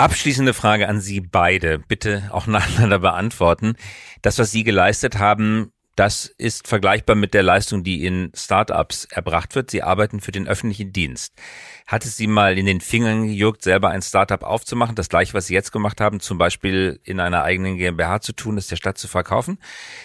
Abschließende 0.00 0.54
Frage 0.54 0.88
an 0.88 1.02
Sie 1.02 1.20
beide. 1.20 1.78
Bitte 1.78 2.30
auch 2.32 2.46
nacheinander 2.46 3.00
beantworten. 3.00 3.74
Das, 4.22 4.38
was 4.38 4.50
Sie 4.50 4.64
geleistet 4.64 5.18
haben, 5.18 5.72
das 5.96 6.26
ist 6.38 6.68
vergleichbar 6.68 7.16
mit 7.16 7.34
der 7.34 7.42
Leistung, 7.42 7.84
die 7.84 8.04
in 8.04 8.32
Startups 8.34 9.06
erbracht 9.06 9.54
wird. 9.54 9.70
Sie 9.70 9.82
arbeiten 9.82 10.20
für 10.20 10.32
den 10.32 10.48
öffentlichen 10.48 10.92
Dienst. 10.92 11.34
Hat 11.86 12.04
es 12.04 12.16
Sie 12.16 12.28
mal 12.28 12.56
in 12.56 12.66
den 12.66 12.80
Fingern 12.80 13.26
gejuckt, 13.26 13.62
selber 13.62 13.88
ein 13.88 14.00
Startup 14.00 14.42
aufzumachen? 14.44 14.94
Das 14.94 15.08
gleiche, 15.08 15.34
was 15.34 15.48
Sie 15.48 15.54
jetzt 15.54 15.72
gemacht 15.72 16.00
haben, 16.00 16.20
zum 16.20 16.38
Beispiel 16.38 17.00
in 17.02 17.18
einer 17.18 17.42
eigenen 17.42 17.76
GmbH 17.76 18.20
zu 18.20 18.32
tun, 18.32 18.56
das 18.56 18.68
der 18.68 18.76
Stadt 18.76 18.96
zu 18.96 19.08
verkaufen? 19.08 19.58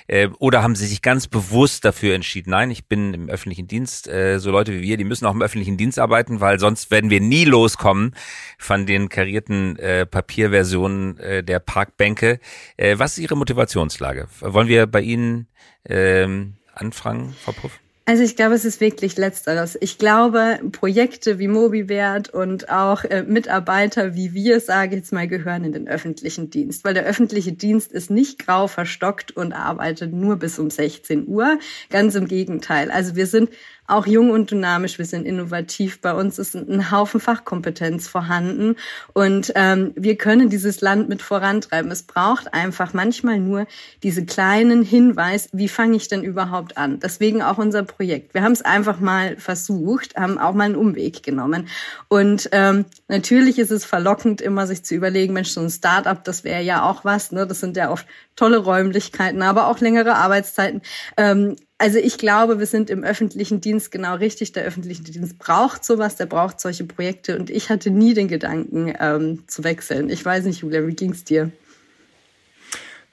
Äh, 0.08 0.30
oder 0.39 0.63
haben 0.63 0.76
Sie 0.76 0.88
sich 0.88 1.04
ganz 1.04 1.28
bewusst 1.28 1.86
dafür 1.86 2.15
entschieden, 2.15 2.50
nein, 2.50 2.71
ich 2.71 2.88
bin 2.88 3.13
im 3.13 3.30
öffentlichen 3.30 3.67
Dienst, 3.67 4.08
äh, 4.08 4.39
so 4.39 4.50
Leute 4.50 4.74
wie 4.74 4.82
wir, 4.82 4.98
die 4.98 5.04
müssen 5.04 5.28
auch 5.28 5.34
im 5.34 5.43
öffentlichen 5.43 5.78
Dienst 5.78 6.00
arbeiten, 6.00 6.41
weil 6.41 6.60
sonst 6.60 6.89
werden 6.89 7.12
wir 7.12 7.21
nie 7.21 7.45
loskommen 7.45 8.15
von 8.58 8.88
den 8.88 9.10
karierten 9.10 9.78
äh, 9.78 10.06
Papierversionen 10.06 11.17
der 11.45 11.60
Parkbänke. 11.60 12.39
Was 12.78 13.13
ist 13.13 13.19
Ihre 13.19 13.38
Motivationslage? 13.38 14.28
Wollen 14.39 14.67
wir 14.67 14.88
bei 14.88 15.02
Ihnen 15.02 15.48
ähm, 15.88 16.54
anfangen, 16.74 17.36
Frau 17.39 17.52
Puff? 17.52 17.80
Also 18.08 18.22
ich 18.22 18.36
glaube, 18.36 18.54
es 18.54 18.65
ist 18.65 18.82
wirklich 18.82 19.18
letzteres. 19.18 19.76
Ich 19.82 19.98
glaube, 19.98 20.60
Projekte 20.72 21.39
wie 21.39 21.48
MobiWert 21.48 22.30
und 22.30 22.70
auch 22.70 23.04
äh, 23.04 23.24
Mitarbeiter 23.24 24.13
wie 24.13 24.36
wir, 24.36 24.60
sage 24.60 24.91
ich 24.91 25.02
jetzt 25.02 25.12
mal, 25.12 25.28
gehören 25.28 25.63
in 25.63 25.72
den 25.72 25.88
öffentlichen 25.88 26.52
Dienst, 26.52 26.86
weil 26.86 26.94
der 26.94 27.06
öffentliche 27.06 27.54
Dienst 27.54 27.91
ist 27.91 28.12
nicht 28.12 28.46
grau 28.46 28.68
verstockt 28.68 29.32
und 29.32 29.54
arbeitet 29.54 30.13
nur 30.13 30.36
bis 30.36 30.60
um 30.60 30.70
16 30.70 31.28
Uhr. 31.28 31.58
Ganz 31.89 32.13
im 32.13 32.28
Gegenteil. 32.28 32.91
Also 32.91 33.15
wir 33.15 33.26
sind 33.26 33.50
auch 33.88 34.08
jung 34.08 34.32
und 34.32 34.52
dynamisch, 34.52 34.98
wir 34.98 35.06
sind 35.06 35.26
innovativ. 35.26 36.02
Bei 36.02 36.13
uns 36.13 36.39
ist 36.39 36.56
ein 36.56 36.91
Haufen 36.91 37.19
Fachkompetenz 37.19 38.08
vorhanden 38.08 38.76
und 39.13 39.52
ähm, 39.56 39.93
wir 39.95 40.17
können 40.17 40.50
dieses 40.50 40.82
Land 40.82 41.10
mit 41.10 41.21
vorantreiben. 41.21 41.91
Es 41.91 42.04
braucht 42.04 42.54
einfach 42.54 42.93
manchmal 42.93 43.39
nur 43.39 43.67
diese 44.04 44.26
kleinen 44.26 44.84
Hinweis, 44.84 45.50
wie 45.52 45.69
fange 45.69 45.98
ich 45.98 46.08
denn 46.08 46.24
überhaupt 46.24 46.78
an? 46.78 47.00
Deswegen 47.00 47.41
auch 47.41 47.58
unser 47.58 47.84
Projekt. 47.84 48.34
Wir 48.34 48.41
haben 48.41 48.54
es 48.54 48.63
einfach 48.63 49.00
mal 49.00 49.38
versucht, 49.38 50.15
haben 50.15 50.38
auch 50.38 50.54
mal 50.54 50.65
einen 50.65 50.76
Umweg 50.76 51.24
genommen. 51.24 51.67
Und 52.08 52.50
ähm, 52.52 52.86
natürlich 53.08 53.60
ist 53.60 53.71
es 53.71 53.86
verlockend, 53.86 54.41
immer 54.41 54.67
sich 54.67 54.84
zu 54.84 54.95
überlegen, 54.95 55.34
Mensch, 55.34 55.50
so 55.50 55.62
ein 55.62 55.69
Startup, 55.69 56.24
das 56.24 56.43
wäre 56.43 56.62
ja 56.62 56.89
auch 56.89 57.06
was. 57.06 57.32
Ne? 57.32 57.45
Das 57.45 57.60
sind 57.60 57.78
ja 57.78 57.91
oft 57.91 58.08
tolle 58.36 58.58
Räumlichkeiten, 58.58 59.41
aber 59.41 59.67
auch 59.67 59.80
längere 59.80 60.15
Arbeitszeiten. 60.15 60.82
Ähm, 61.17 61.56
also 61.78 62.00
ich 62.00 62.18
glaube, 62.18 62.60
wir 62.60 62.66
sind 62.66 62.90
im 62.90 63.04
öffentlichen 63.04 63.60
Dienst 63.60 63.92
genau 63.92 64.16
richtig. 64.16 64.54
Der 64.54 64.64
öffentliche 64.64 65.04
Dienst 65.04 65.38
braucht 65.38 65.84
sowas, 65.84 66.16
der 66.16 66.26
braucht 66.26 66.60
solche 66.60 66.86
Projekte. 66.86 67.38
Und 67.38 67.50
ich 67.50 67.70
hatte 67.70 67.90
nie 67.90 68.14
den 68.14 68.28
Gedanken 68.28 68.94
ähm, 69.00 69.44
zu 69.48 69.64
wechseln. 69.64 70.10
Ich 70.10 70.24
weiß 70.24 70.46
nicht, 70.46 70.62
Julia, 70.62 70.88
wie 70.88 70.94
ging's 70.94 71.26
dir? 71.26 71.52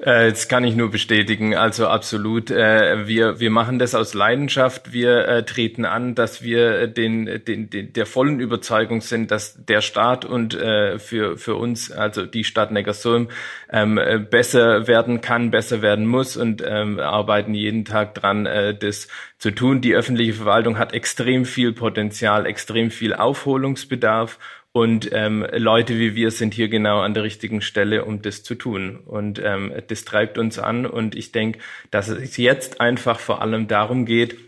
Äh, 0.02 0.30
das 0.30 0.48
kann 0.48 0.64
ich 0.64 0.74
nur 0.74 0.90
bestätigen. 0.90 1.54
Also 1.54 1.86
absolut. 1.86 2.50
Äh, 2.50 3.06
wir, 3.06 3.38
wir 3.38 3.50
machen 3.50 3.78
das 3.78 3.94
aus 3.94 4.14
Leidenschaft. 4.14 4.92
Wir 4.92 5.28
äh, 5.28 5.44
treten 5.44 5.84
an, 5.84 6.16
dass 6.16 6.42
wir 6.42 6.88
den, 6.88 7.44
den, 7.44 7.70
den, 7.70 7.92
der 7.92 8.06
vollen 8.06 8.40
Überzeugung 8.40 9.00
sind, 9.00 9.30
dass 9.30 9.64
der 9.64 9.80
Staat 9.80 10.24
und 10.24 10.54
für, 10.54 11.36
für 11.36 11.54
uns, 11.54 11.90
also 11.90 12.26
die 12.26 12.44
Stadt 12.44 12.72
Neckarsulm, 12.72 13.28
ähm, 13.70 13.98
besser 14.30 14.86
werden 14.86 15.20
kann, 15.20 15.50
besser 15.50 15.82
werden 15.82 16.06
muss 16.06 16.36
und 16.36 16.62
ähm, 16.66 16.98
arbeiten 16.98 17.54
jeden 17.54 17.84
Tag 17.84 18.14
dran, 18.14 18.44
das 18.44 19.08
zu 19.38 19.50
tun. 19.50 19.80
Die 19.80 19.94
öffentliche 19.94 20.34
Verwaltung 20.34 20.78
hat 20.78 20.92
extrem 20.92 21.44
viel 21.44 21.72
Potenzial, 21.72 22.46
extrem 22.46 22.90
viel 22.90 23.14
Aufholungsbedarf 23.14 24.38
und 24.72 25.10
ähm, 25.12 25.46
Leute 25.52 25.98
wie 25.98 26.14
wir 26.14 26.30
sind 26.30 26.54
hier 26.54 26.68
genau 26.68 27.00
an 27.00 27.12
der 27.12 27.24
richtigen 27.24 27.60
Stelle, 27.60 28.06
um 28.06 28.22
das 28.22 28.42
zu 28.42 28.54
tun. 28.54 28.96
Und 29.04 29.38
ähm, 29.44 29.72
das 29.88 30.04
treibt 30.06 30.38
uns 30.38 30.58
an. 30.58 30.86
Und 30.86 31.14
ich 31.14 31.30
denke, 31.30 31.58
dass 31.90 32.08
es 32.08 32.38
jetzt 32.38 32.80
einfach 32.80 33.20
vor 33.20 33.42
allem 33.42 33.68
darum 33.68 34.06
geht, 34.06 34.38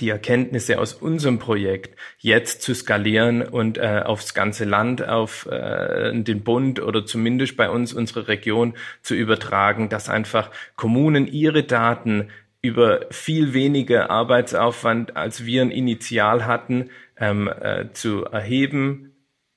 die 0.00 0.08
Erkenntnisse 0.08 0.80
aus 0.80 0.92
unserem 0.92 1.38
Projekt 1.38 1.96
jetzt 2.18 2.62
zu 2.62 2.74
skalieren 2.74 3.42
und 3.42 3.78
äh, 3.78 4.02
aufs 4.04 4.34
ganze 4.34 4.64
Land, 4.64 5.06
auf 5.06 5.46
äh, 5.46 6.12
den 6.12 6.42
Bund 6.42 6.80
oder 6.82 7.06
zumindest 7.06 7.56
bei 7.56 7.70
uns 7.70 7.92
unsere 7.92 8.26
Region 8.26 8.74
zu 9.02 9.14
übertragen, 9.14 9.88
dass 9.88 10.08
einfach 10.08 10.50
Kommunen 10.74 11.28
ihre 11.28 11.62
Daten 11.62 12.30
über 12.60 13.02
viel 13.10 13.52
weniger 13.52 14.10
Arbeitsaufwand, 14.10 15.16
als 15.16 15.46
wir 15.46 15.62
ein 15.62 15.70
Initial 15.70 16.44
hatten, 16.44 16.90
ähm, 17.16 17.48
äh, 17.48 17.92
zu 17.92 18.24
erheben, 18.24 19.13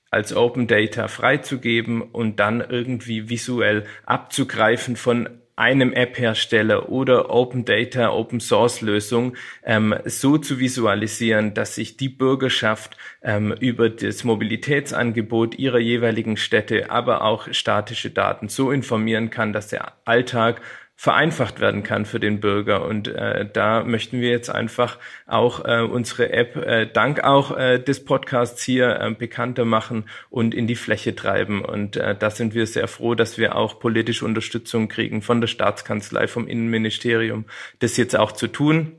als 0.10 0.36
Open 0.36 0.68
Data 0.68 1.08
freizugeben 1.08 2.02
und 2.02 2.40
dann 2.40 2.62
irgendwie 2.62 3.30
visuell 3.30 3.86
abzugreifen 4.06 4.96
von 4.96 5.30
einem 5.58 5.92
App-Hersteller 5.92 6.90
oder 6.90 7.32
Open 7.32 7.66
Data, 7.66 8.12
Open 8.12 8.40
Source 8.40 8.82
Lösung 8.82 9.36
ähm, 9.64 9.96
so 10.06 10.38
zu 10.38 10.60
visualisieren, 10.60 11.56
dass 11.56 11.76
sich 11.76 11.98
die 11.98 12.10
Bürgerschaft 12.10 12.96
ähm, 13.24 13.52
über 13.60 13.90
das 13.90 14.24
Mobilitätsangebot 14.24 15.58
ihrer 15.58 15.80
jeweiligen 15.80 16.38
Städte, 16.38 16.92
aber 16.92 17.24
auch 17.24 17.48
statische 17.52 18.12
Daten 18.12 18.50
so 18.50 18.72
informieren 18.72 19.32
kann, 19.32 19.52
dass 19.52 19.68
der 19.68 19.94
Alltag 20.06 20.62
vereinfacht 21.00 21.60
werden 21.60 21.84
kann 21.84 22.06
für 22.06 22.20
den 22.20 22.40
Bürger. 22.40 22.84
Und 22.84 23.08
äh, 23.08 23.48
da 23.52 23.84
möchten 23.84 24.20
wir 24.20 24.32
jetzt 24.32 24.50
einfach 24.50 24.98
auch 25.28 25.64
äh, 25.64 25.82
unsere 25.82 26.34
App 26.34 26.56
äh, 26.56 26.88
dank 26.92 27.24
auch 27.24 27.56
äh, 27.56 27.78
des 27.78 28.04
Podcasts 28.04 28.64
hier 28.64 29.00
äh, 29.00 29.12
bekannter 29.12 29.64
machen 29.64 30.06
und 30.32 30.56
in 30.56 30.66
die 30.66 30.76
Fläche 30.76 31.16
treiben. 31.16 31.64
Und 31.64 31.98
äh, 31.98 32.16
da 32.18 32.32
sind 32.32 32.56
wir 32.56 32.66
sehr 32.66 32.88
froh, 32.88 33.14
dass 33.14 33.38
wir 33.38 33.56
auch 33.56 33.80
politische 33.80 34.26
Unterstützung 34.26 34.88
kriegen 34.88 35.22
von 35.22 35.40
der 35.40 35.48
Staatskanzlei, 35.48 36.28
vom 36.28 36.48
Innenministerium, 36.48 37.46
das 37.78 37.96
jetzt 37.96 38.18
auch 38.18 38.32
zu 38.32 38.48
tun. 38.48 38.94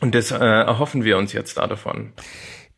Und 0.00 0.14
das 0.14 0.30
äh, 0.30 0.36
erhoffen 0.36 1.04
wir 1.04 1.18
uns 1.18 1.34
jetzt 1.34 1.58
da 1.58 1.66
davon. 1.66 2.14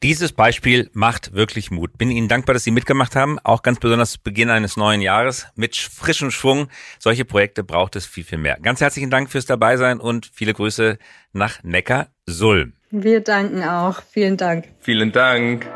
Dieses 0.03 0.33
Beispiel 0.33 0.91
macht 0.93 1.33
wirklich 1.33 1.71
Mut. 1.71 1.97
Bin 1.97 2.11
Ihnen 2.11 2.29
dankbar, 2.29 2.53
dass 2.53 2.65
Sie 2.65 2.71
mitgemacht 2.71 3.17
haben, 3.17 3.39
auch 3.45 3.63
ganz 3.63 3.79
besonders 3.79 4.13
zu 4.13 4.19
Beginn 4.23 4.51
eines 4.51 4.77
neuen 4.77 5.01
Jahres 5.01 5.47
mit 5.55 5.75
frischem 5.75 6.31
Schwung. 6.31 6.69
Solche 6.99 7.25
Projekte 7.25 7.65
braucht 7.65 7.97
es 7.97 8.05
viel, 8.05 8.25
viel 8.25 8.39
mehr. 8.39 8.59
Ganz 8.61 8.81
herzlichen 8.83 9.11
Dank 9.11 9.31
fürs 9.31 9.47
Dabeisein 9.47 9.99
und 9.99 10.31
viele 10.33 10.53
Grüße 10.53 10.99
nach 11.33 11.63
Neckar-Sulm. 11.63 12.75
Wir 12.91 13.21
danken 13.21 13.65
auch. 13.65 14.03
Vielen 14.11 14.37
Dank. 14.37 14.69
Vielen 14.81 15.13
Dank. 15.13 15.67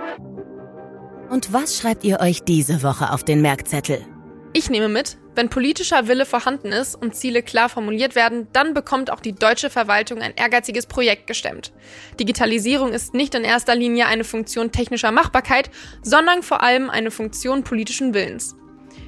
Und 1.31 1.53
was 1.53 1.79
schreibt 1.79 2.05
ihr 2.05 2.21
euch 2.21 2.43
diese 2.43 2.83
Woche 2.83 3.13
auf 3.13 3.25
den 3.25 3.41
Merkzettel? 3.41 4.05
Ich 4.53 4.69
nehme 4.69 4.89
mit, 4.89 5.17
wenn 5.37 5.49
politischer 5.49 6.09
Wille 6.09 6.27
vorhanden 6.27 6.73
ist 6.73 6.97
und 6.97 7.15
Ziele 7.15 7.43
klar 7.43 7.69
formuliert 7.69 8.17
werden, 8.17 8.49
dann 8.53 8.75
bekommt 8.75 9.11
auch 9.13 9.21
die 9.21 9.33
deutsche 9.33 9.71
Verwaltung 9.71 10.21
ein 10.21 10.35
ehrgeiziges 10.35 10.87
Projekt 10.87 11.29
gestemmt. 11.29 11.73
Digitalisierung 12.19 12.93
ist 12.93 13.15
nicht 13.15 13.37
in 13.37 13.45
erster 13.45 13.77
Linie 13.77 14.07
eine 14.07 14.25
Funktion 14.25 14.73
technischer 14.73 15.13
Machbarkeit, 15.13 15.71
sondern 16.03 16.43
vor 16.43 16.63
allem 16.63 16.91
eine 16.91 17.13
Funktion 17.13 17.63
politischen 17.63 18.13
Willens. 18.13 18.57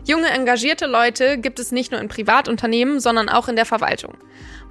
Junge, 0.05 0.29
engagierte 0.31 0.87
Leute 0.87 1.38
gibt 1.38 1.59
es 1.59 1.73
nicht 1.73 1.92
nur 1.92 2.01
in 2.01 2.09
Privatunternehmen, 2.09 3.01
sondern 3.01 3.29
auch 3.29 3.49
in 3.49 3.57
der 3.57 3.66
Verwaltung. 3.66 4.14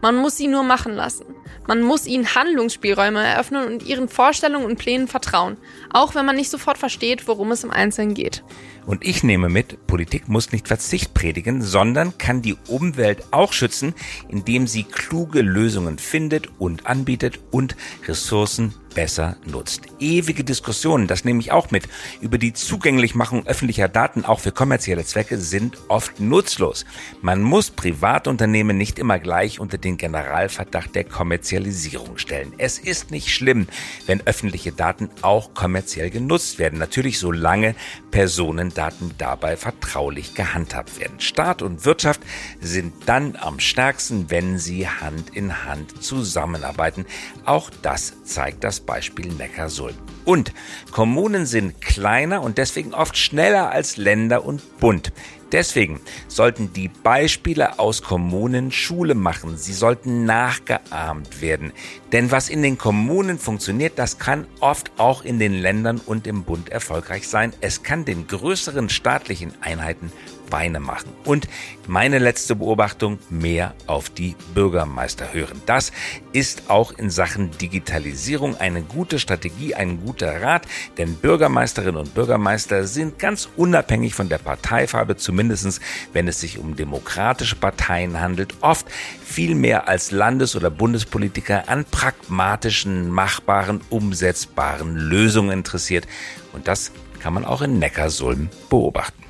Man 0.01 0.15
muss 0.15 0.35
sie 0.35 0.47
nur 0.47 0.63
machen 0.63 0.93
lassen. 0.93 1.25
Man 1.67 1.81
muss 1.81 2.07
ihnen 2.07 2.33
Handlungsspielräume 2.33 3.23
eröffnen 3.23 3.65
und 3.65 3.83
ihren 3.83 4.09
Vorstellungen 4.09 4.65
und 4.65 4.79
Plänen 4.79 5.07
vertrauen, 5.07 5.57
auch 5.91 6.15
wenn 6.15 6.25
man 6.25 6.35
nicht 6.35 6.49
sofort 6.49 6.79
versteht, 6.79 7.27
worum 7.27 7.51
es 7.51 7.63
im 7.63 7.71
Einzelnen 7.71 8.15
geht. 8.15 8.43
Und 8.87 9.05
ich 9.05 9.23
nehme 9.23 9.47
mit, 9.47 9.85
Politik 9.85 10.27
muss 10.27 10.51
nicht 10.51 10.67
Verzicht 10.67 11.13
predigen, 11.13 11.61
sondern 11.61 12.17
kann 12.17 12.41
die 12.41 12.57
Umwelt 12.67 13.23
auch 13.29 13.53
schützen, 13.53 13.93
indem 14.27 14.65
sie 14.65 14.83
kluge 14.83 15.41
Lösungen 15.41 15.99
findet 15.99 16.49
und 16.57 16.87
anbietet 16.87 17.39
und 17.51 17.75
Ressourcen 18.07 18.73
besser 18.93 19.37
nutzt. 19.45 19.83
Ewige 19.99 20.43
Diskussionen, 20.43 21.07
das 21.07 21.25
nehme 21.25 21.39
ich 21.39 21.51
auch 21.51 21.71
mit, 21.71 21.87
über 22.21 22.37
die 22.37 22.53
Zugänglichmachung 22.53 23.47
öffentlicher 23.47 23.87
Daten 23.87 24.25
auch 24.25 24.39
für 24.39 24.51
kommerzielle 24.51 25.05
Zwecke 25.05 25.37
sind 25.37 25.77
oft 25.87 26.19
nutzlos. 26.19 26.85
Man 27.21 27.41
muss 27.41 27.71
Privatunternehmen 27.71 28.77
nicht 28.77 28.99
immer 28.99 29.19
gleich 29.19 29.59
unter 29.59 29.77
den 29.77 29.97
Generalverdacht 29.97 30.93
der 30.95 31.05
Kommerzialisierung 31.05 32.17
stellen. 32.17 32.53
Es 32.57 32.77
ist 32.77 33.11
nicht 33.11 33.29
schlimm, 33.29 33.67
wenn 34.05 34.25
öffentliche 34.27 34.71
Daten 34.71 35.09
auch 35.21 35.53
kommerziell 35.53 36.09
genutzt 36.09 36.59
werden. 36.59 36.79
Natürlich 36.79 37.19
solange 37.19 37.75
Personen 38.11 38.73
Daten 38.73 39.11
dabei 39.17 39.55
vertraulich 39.55 40.35
gehandhabt 40.35 40.99
werden. 40.99 41.19
Staat 41.19 41.61
und 41.61 41.85
Wirtschaft 41.85 42.21
sind 42.59 42.93
dann 43.05 43.35
am 43.37 43.59
stärksten, 43.59 44.29
wenn 44.29 44.57
sie 44.57 44.87
Hand 44.87 45.35
in 45.35 45.65
Hand 45.65 46.03
zusammenarbeiten. 46.03 47.05
Auch 47.45 47.69
das 47.81 48.23
zeigt 48.23 48.63
das 48.63 48.80
Beispiel 48.85 49.27
Neckarsulm. 49.33 49.95
Und 50.25 50.53
Kommunen 50.91 51.45
sind 51.45 51.81
kleiner 51.81 52.41
und 52.41 52.57
deswegen 52.57 52.93
oft 52.93 53.17
schneller 53.17 53.71
als 53.71 53.97
Länder 53.97 54.45
und 54.45 54.79
Bund. 54.79 55.11
Deswegen 55.51 55.99
sollten 56.29 56.71
die 56.71 56.87
Beispiele 56.87 57.77
aus 57.77 58.01
Kommunen 58.01 58.71
Schule 58.71 59.15
machen. 59.15 59.57
Sie 59.57 59.73
sollten 59.73 60.23
nachgeahmt 60.23 61.41
werden. 61.41 61.73
Denn 62.13 62.31
was 62.31 62.47
in 62.47 62.61
den 62.61 62.77
Kommunen 62.77 63.37
funktioniert, 63.37 63.99
das 63.99 64.17
kann 64.17 64.47
oft 64.61 64.91
auch 64.97 65.25
in 65.25 65.39
den 65.39 65.53
Ländern 65.53 65.99
und 65.99 66.25
im 66.25 66.43
Bund 66.43 66.69
erfolgreich 66.69 67.27
sein. 67.27 67.51
Es 67.59 67.83
kann 67.83 68.05
den 68.05 68.27
größeren 68.27 68.87
staatlichen 68.87 69.53
Einheiten 69.61 70.11
Beine 70.51 70.79
machen. 70.79 71.09
Und 71.25 71.47
meine 71.87 72.19
letzte 72.19 72.55
Beobachtung, 72.55 73.17
mehr 73.31 73.73
auf 73.87 74.11
die 74.11 74.35
Bürgermeister 74.53 75.33
hören. 75.33 75.59
Das 75.65 75.91
ist 76.33 76.69
auch 76.69 76.91
in 76.91 77.09
Sachen 77.09 77.49
Digitalisierung 77.57 78.55
eine 78.57 78.83
gute 78.83 79.17
Strategie, 79.17 79.73
ein 79.73 79.99
guter 80.05 80.43
Rat, 80.43 80.67
denn 80.99 81.15
Bürgermeisterinnen 81.15 81.99
und 81.99 82.13
Bürgermeister 82.13 82.85
sind 82.85 83.17
ganz 83.17 83.49
unabhängig 83.57 84.13
von 84.13 84.29
der 84.29 84.37
Parteifarbe, 84.37 85.17
zumindestens 85.17 85.79
wenn 86.13 86.27
es 86.27 86.39
sich 86.39 86.59
um 86.59 86.75
demokratische 86.75 87.55
Parteien 87.55 88.19
handelt, 88.19 88.53
oft 88.61 88.85
viel 89.23 89.55
mehr 89.55 89.87
als 89.87 90.11
Landes- 90.11 90.55
oder 90.55 90.69
Bundespolitiker 90.69 91.69
an 91.69 91.85
pragmatischen, 91.85 93.09
machbaren, 93.09 93.81
umsetzbaren 93.89 94.95
Lösungen 94.95 95.51
interessiert. 95.51 96.07
Und 96.53 96.67
das 96.67 96.91
kann 97.19 97.33
man 97.33 97.45
auch 97.45 97.61
in 97.61 97.79
Neckarsulm 97.79 98.49
beobachten. 98.69 99.20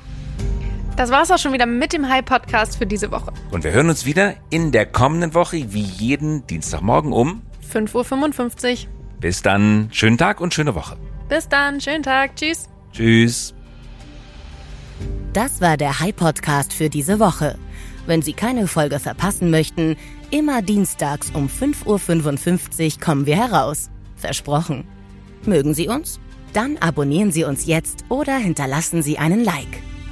Das 0.96 1.10
war's 1.10 1.30
auch 1.30 1.38
schon 1.38 1.52
wieder 1.52 1.66
mit 1.66 1.92
dem 1.92 2.08
High 2.08 2.24
Podcast 2.24 2.76
für 2.76 2.86
diese 2.86 3.10
Woche. 3.10 3.32
Und 3.50 3.64
wir 3.64 3.72
hören 3.72 3.88
uns 3.88 4.04
wieder 4.04 4.34
in 4.50 4.72
der 4.72 4.86
kommenden 4.86 5.34
Woche, 5.34 5.72
wie 5.72 5.82
jeden 5.82 6.46
Dienstagmorgen 6.46 7.12
um 7.12 7.42
5.55 7.72 8.84
Uhr. 8.84 8.90
Bis 9.18 9.42
dann, 9.42 9.88
schönen 9.90 10.18
Tag 10.18 10.40
und 10.40 10.52
schöne 10.52 10.74
Woche. 10.74 10.96
Bis 11.28 11.48
dann, 11.48 11.80
schönen 11.80 12.02
Tag, 12.02 12.36
tschüss. 12.36 12.68
Tschüss. 12.92 13.54
Das 15.32 15.60
war 15.60 15.76
der 15.76 15.98
High 16.00 16.14
Podcast 16.14 16.74
für 16.74 16.90
diese 16.90 17.18
Woche. 17.18 17.58
Wenn 18.06 18.20
Sie 18.20 18.34
keine 18.34 18.66
Folge 18.66 18.98
verpassen 18.98 19.50
möchten, 19.50 19.96
immer 20.30 20.60
dienstags 20.60 21.30
um 21.30 21.48
5.55 21.48 22.94
Uhr 22.96 23.00
kommen 23.00 23.26
wir 23.26 23.36
heraus. 23.36 23.90
Versprochen. 24.16 24.84
Mögen 25.46 25.72
Sie 25.72 25.88
uns? 25.88 26.20
Dann 26.52 26.76
abonnieren 26.78 27.32
Sie 27.32 27.44
uns 27.44 27.64
jetzt 27.66 28.04
oder 28.08 28.36
hinterlassen 28.36 29.02
Sie 29.02 29.18
einen 29.18 29.42
Like. 29.42 29.82